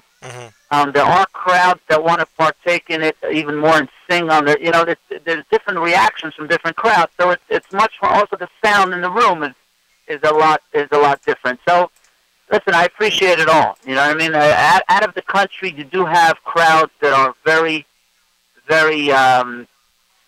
[0.72, 4.46] Um, there are crowds that want to partake in it even more and sing on
[4.46, 7.12] the, you know, there's, there's different reactions from different crowds.
[7.20, 8.12] So it's it's much more.
[8.12, 9.54] Also, the sound in the room is
[10.08, 11.60] is a lot is a lot different.
[11.68, 11.92] So
[12.52, 13.78] listen, I appreciate it all.
[13.86, 14.34] You know what I mean?
[14.34, 17.86] Uh, out, out of the country, you do have crowds that are very,
[18.68, 19.68] very, um,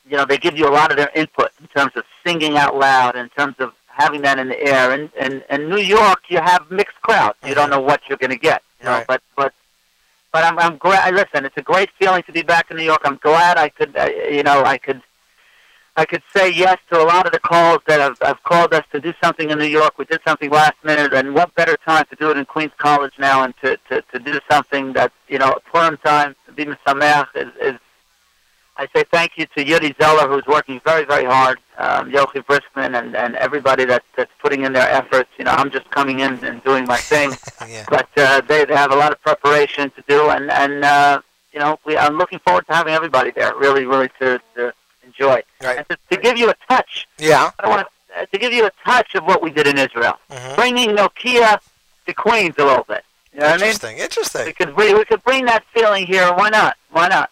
[0.09, 2.75] you know, they give you a lot of their input in terms of singing out
[2.77, 4.91] loud, in terms of having that in the air.
[4.91, 7.37] And and, and New York, you have mixed crowds.
[7.45, 8.61] You don't know what you're going to get.
[8.79, 9.07] You know, Right.
[9.07, 9.53] but but.
[10.35, 11.13] But I'm, I'm glad.
[11.13, 12.99] Listen, it's a great feeling to be back in New York.
[13.05, 15.01] I'm glad I could, uh, you know, I could
[15.95, 18.83] I could say yes to a lot of the calls that have, have called us
[18.91, 19.97] to do something in New York.
[19.97, 23.13] We did something last minute, and what better time to do it in Queens College
[23.17, 27.29] now and to, to, to do something that, you know, Purim time, to be Mesameach
[27.33, 27.79] is, is,
[28.77, 32.97] I say thank you to Yuri Zeller, who's working very, very hard, um, Yochi Briskman,
[32.99, 35.29] and, and everybody that, that's putting in their efforts.
[35.37, 37.31] You know, I'm just coming in and doing my thing,
[37.89, 41.21] but uh, they, they have a lot of preparation to do, and, and uh,
[41.53, 44.73] you know, we, I'm looking forward to having everybody there, really, really to, to
[45.05, 45.41] enjoy.
[45.61, 47.51] And to, to give you a touch, Yeah.
[47.59, 50.15] I want to, uh, to give you a touch of what we did in Israel,
[50.29, 50.55] Mm-hmm.
[50.55, 51.59] bringing Nokia
[52.07, 53.03] to Queens a little bit.
[53.33, 53.63] You know what I mean?
[53.71, 53.97] Interesting.
[53.99, 54.45] Interesting.
[54.45, 56.31] We could we could bring that feeling here.
[56.33, 56.77] Why not?
[56.91, 57.29] Why not?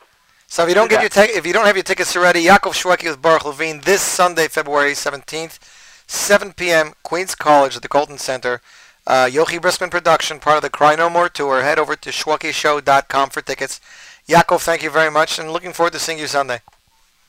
[0.54, 2.76] So if you don't get your tic- if you don't have your tickets already, Yaakov
[2.76, 5.58] Shweki with Baruch Levine this Sunday, February 17th,
[6.06, 6.94] 7 p.m.
[7.02, 8.62] Queens College at the Colden Center.
[9.08, 11.64] Uh, Yochi Briskman production, part of the Cry No More tour.
[11.64, 13.82] Head over to shwekishow.com for tickets.
[14.30, 16.62] Yaakov, thank you very much, and looking forward to seeing you Sunday.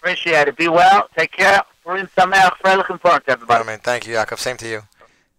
[0.00, 0.58] Appreciate it.
[0.58, 1.08] Be well.
[1.16, 1.62] Take care.
[1.86, 2.58] We're in Sameach.
[2.62, 3.62] Freilich and Park, everybody.
[3.62, 3.78] Amen.
[3.82, 4.38] Thank you, Yaakov.
[4.38, 4.82] Same to you.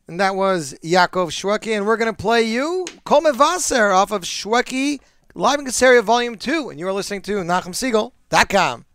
[0.08, 4.24] And that was Yaakov Shweki, and we're going to play you Kol Mevaser off of
[4.24, 5.02] Shweki
[5.38, 8.86] Live in Caesarea Volume 2, and you are listening to NachumSegal.com.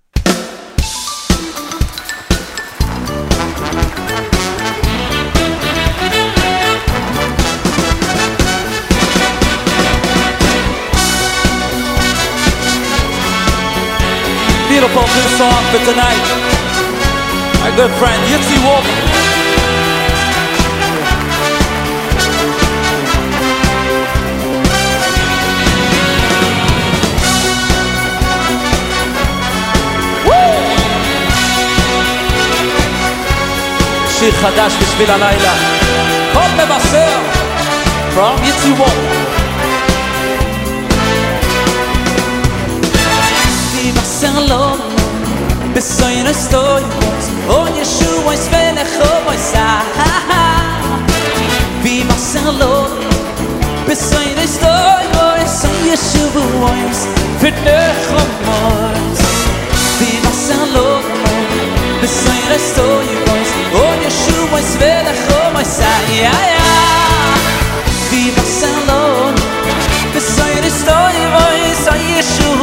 [14.66, 16.24] Beautiful new song for tonight.
[17.60, 19.09] My good friend Yitzi Wolf.
[34.19, 35.53] שיר חדש בשביל הלילה.
[36.33, 37.17] קול מבשר.
[38.15, 39.35] From יצי וולף.
[43.85, 44.83] Vi Barcelona
[45.75, 46.83] Besoin estoy
[47.49, 49.65] O Yeshua es velecho moisa
[51.83, 53.09] Vi Barcelona
[53.87, 55.27] Besoin estoy O
[55.89, 57.01] Yeshua es
[57.41, 59.29] velecho moisa
[59.99, 61.13] Vi Barcelona
[62.01, 63.18] Besoin estoy O
[64.60, 66.70] mais ver a cor mais sai ya ya
[68.10, 69.32] vi passando
[70.12, 72.60] the sight is so you voice i show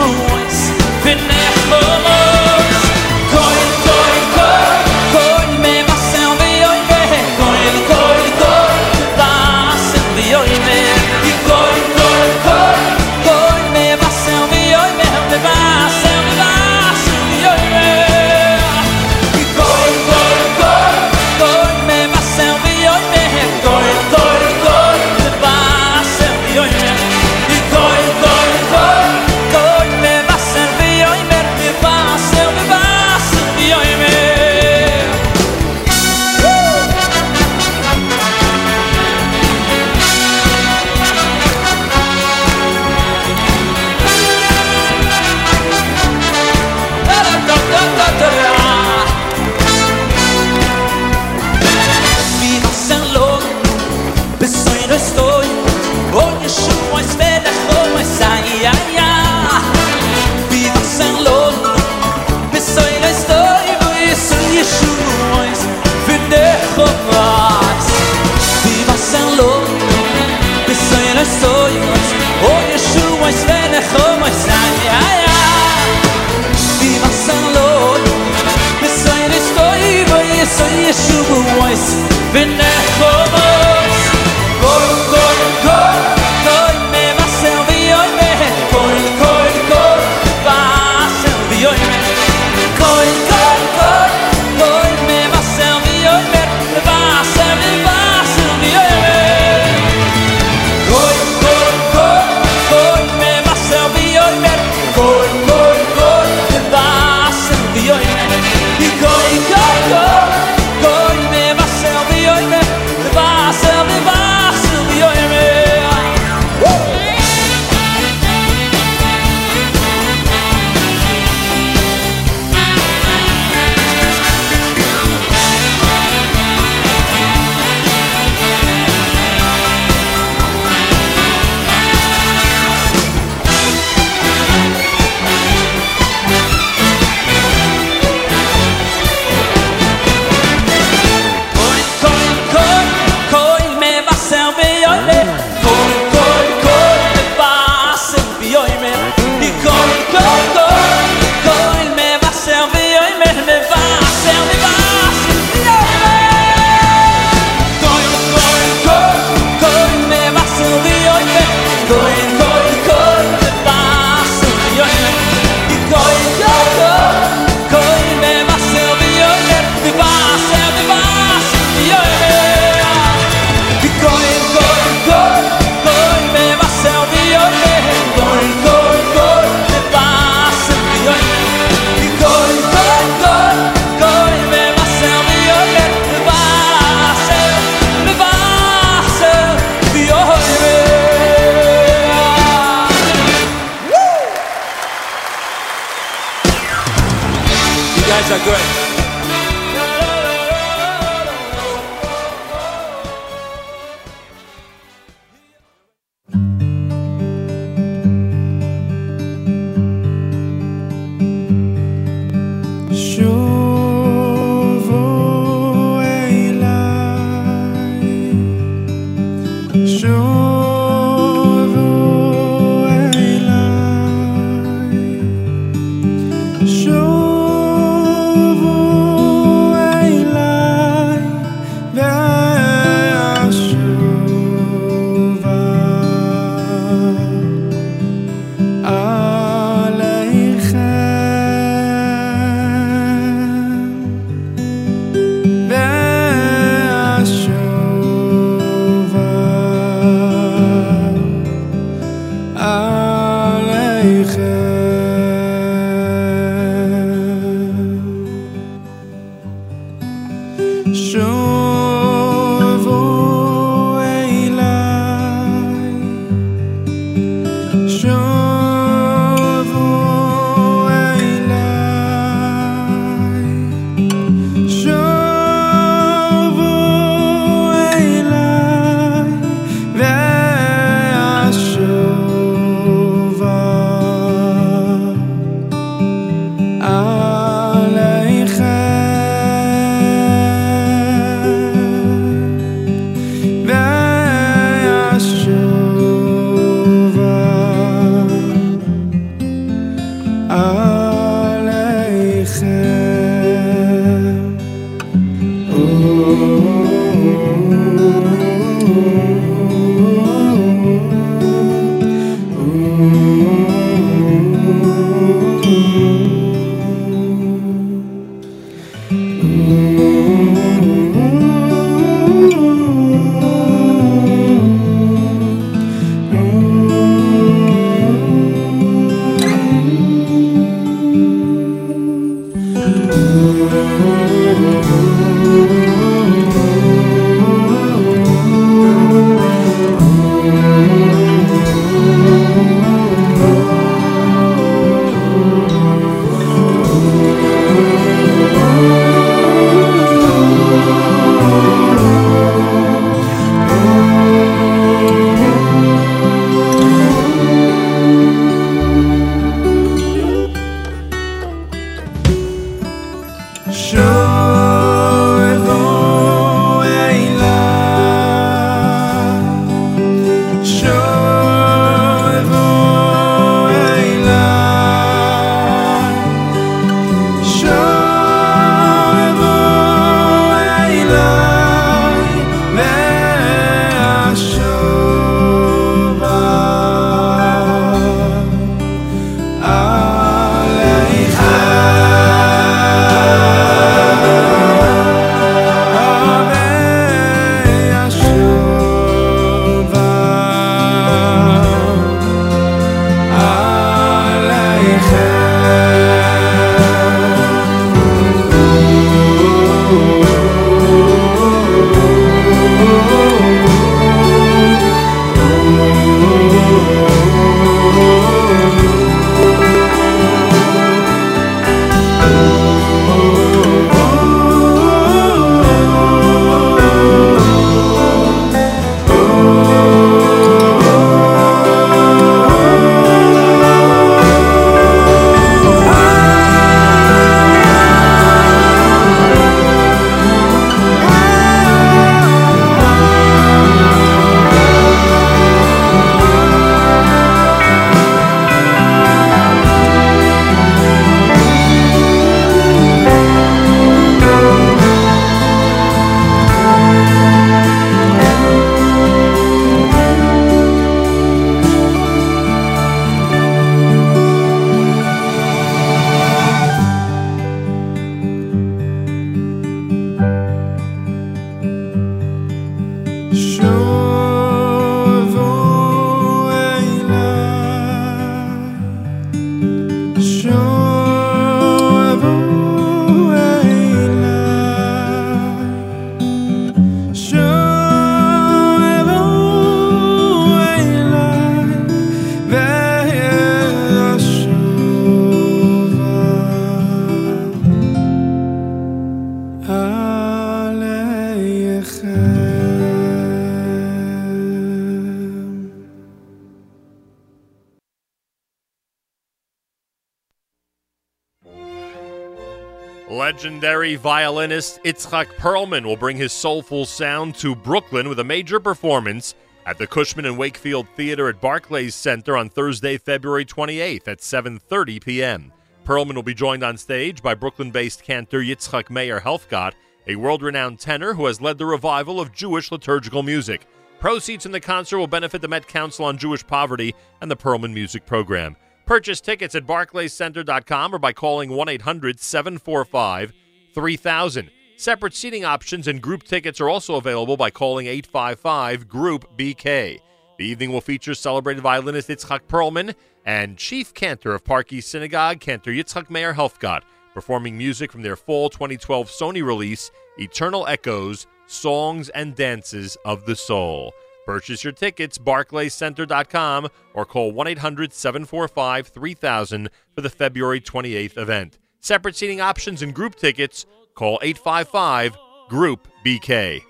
[513.37, 519.35] Legendary violinist Itzhak Perlman will bring his soulful sound to Brooklyn with a major performance
[519.67, 525.05] at the Cushman and Wakefield Theater at Barclays Center on Thursday, February 28th at 7:30
[525.05, 525.53] p.m.
[525.85, 529.73] Perlman will be joined on stage by Brooklyn-based cantor Yitzhak Meir Helfgott,
[530.07, 533.67] a world-renowned tenor who has led the revival of Jewish liturgical music.
[533.99, 537.71] Proceeds from the concert will benefit the Met Council on Jewish Poverty and the Perlman
[537.71, 538.55] Music Program.
[538.87, 543.33] Purchase tickets at barclayscenter.com or by calling 1 800 745
[543.75, 544.51] 3000.
[544.77, 549.99] Separate seating options and group tickets are also available by calling 855 Group BK.
[550.37, 552.95] The evening will feature celebrated violinist Yitzhak Perlman
[553.25, 556.83] and chief cantor of Park East Synagogue, Cantor Yitzhak Meir Helfgott,
[557.13, 563.35] performing music from their fall 2012 Sony release, Eternal Echoes Songs and Dances of the
[563.35, 563.91] Soul.
[564.27, 571.57] Purchase your tickets, barclayscenter.com, or call 1 800 745 3000 for the February 28th event.
[571.79, 575.17] Separate seating options and group tickets, call 855
[575.47, 576.66] Group BK.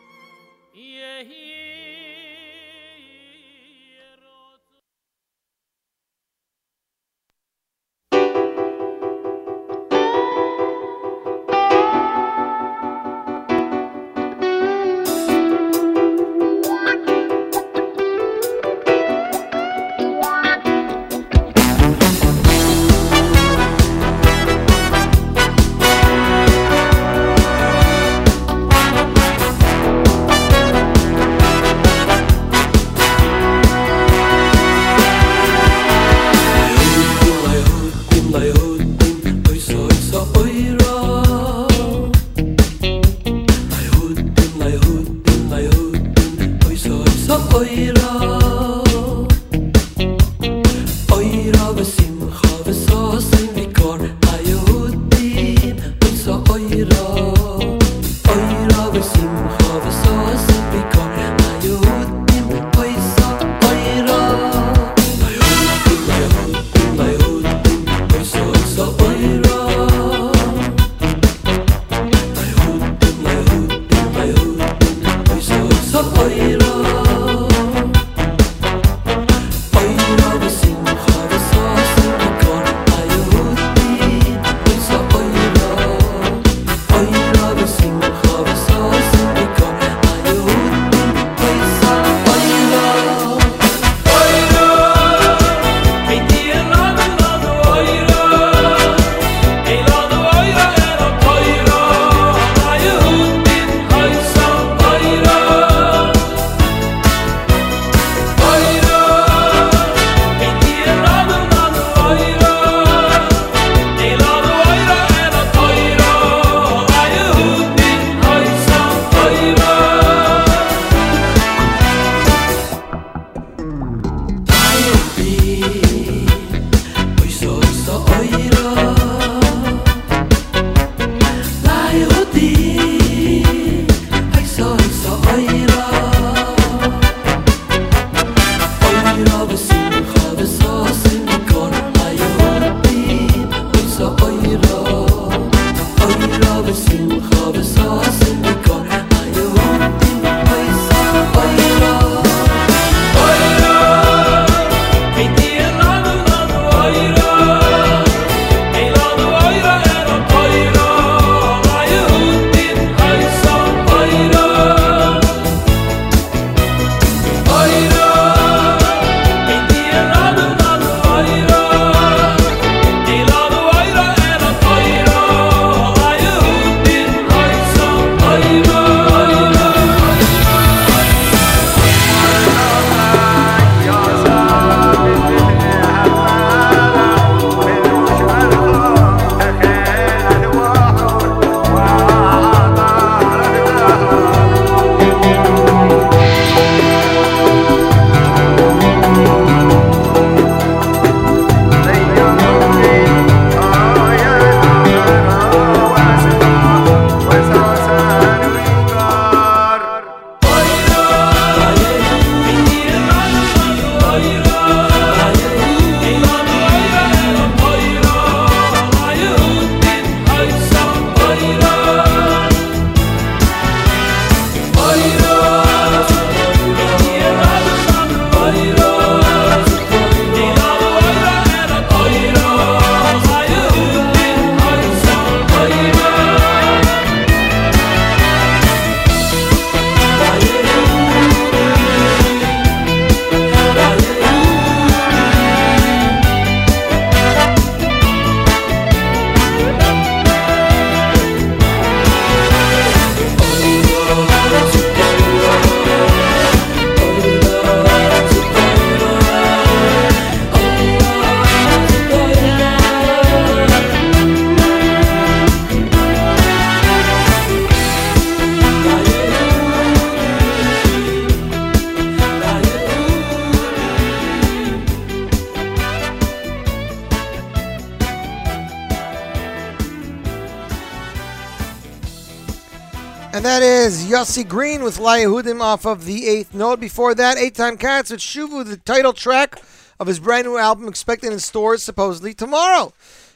[284.44, 286.80] Green with La Yehudim off of the eighth note.
[286.80, 289.62] Before that, Eitan Katz with Shuvu, the title track
[290.00, 292.94] of his brand new album, expected in stores supposedly tomorrow.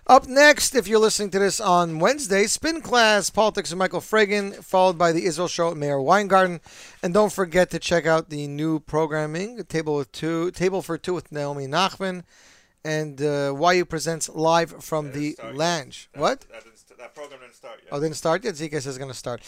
[0.07, 4.63] Up next, if you're listening to this on Wednesday, Spin Class, Politics with Michael Fragin,
[4.63, 6.59] followed by the Israel Show at Meir Weingarten.
[7.01, 11.13] And don't forget to check out the new programming, Table with Two, Table for Two
[11.13, 12.23] with Naomi Nachman,
[12.83, 16.09] and uh, YU presents live from the lounge.
[16.15, 16.45] What?
[16.97, 17.80] That program didn't start yet.
[17.91, 18.55] Oh, didn't start yet?
[18.55, 19.41] ZK says going to start.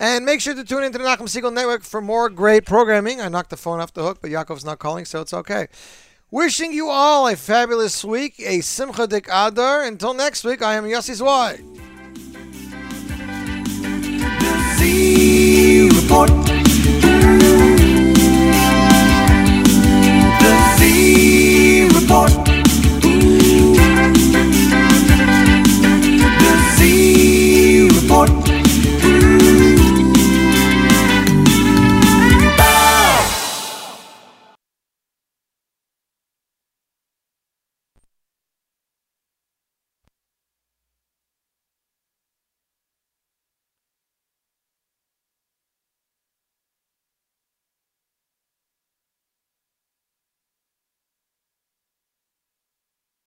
[0.00, 3.20] And make sure to tune into the Nachum Segal Network for more great programming.
[3.20, 5.68] I knocked the phone off the hook, but Yaakov's not calling, so it's okay.
[6.32, 9.84] Wishing you all a fabulous week, a Simcha Dik Adar.
[9.84, 11.62] Until next week, I am Yossi Zweig.
[14.78, 16.43] Z Report.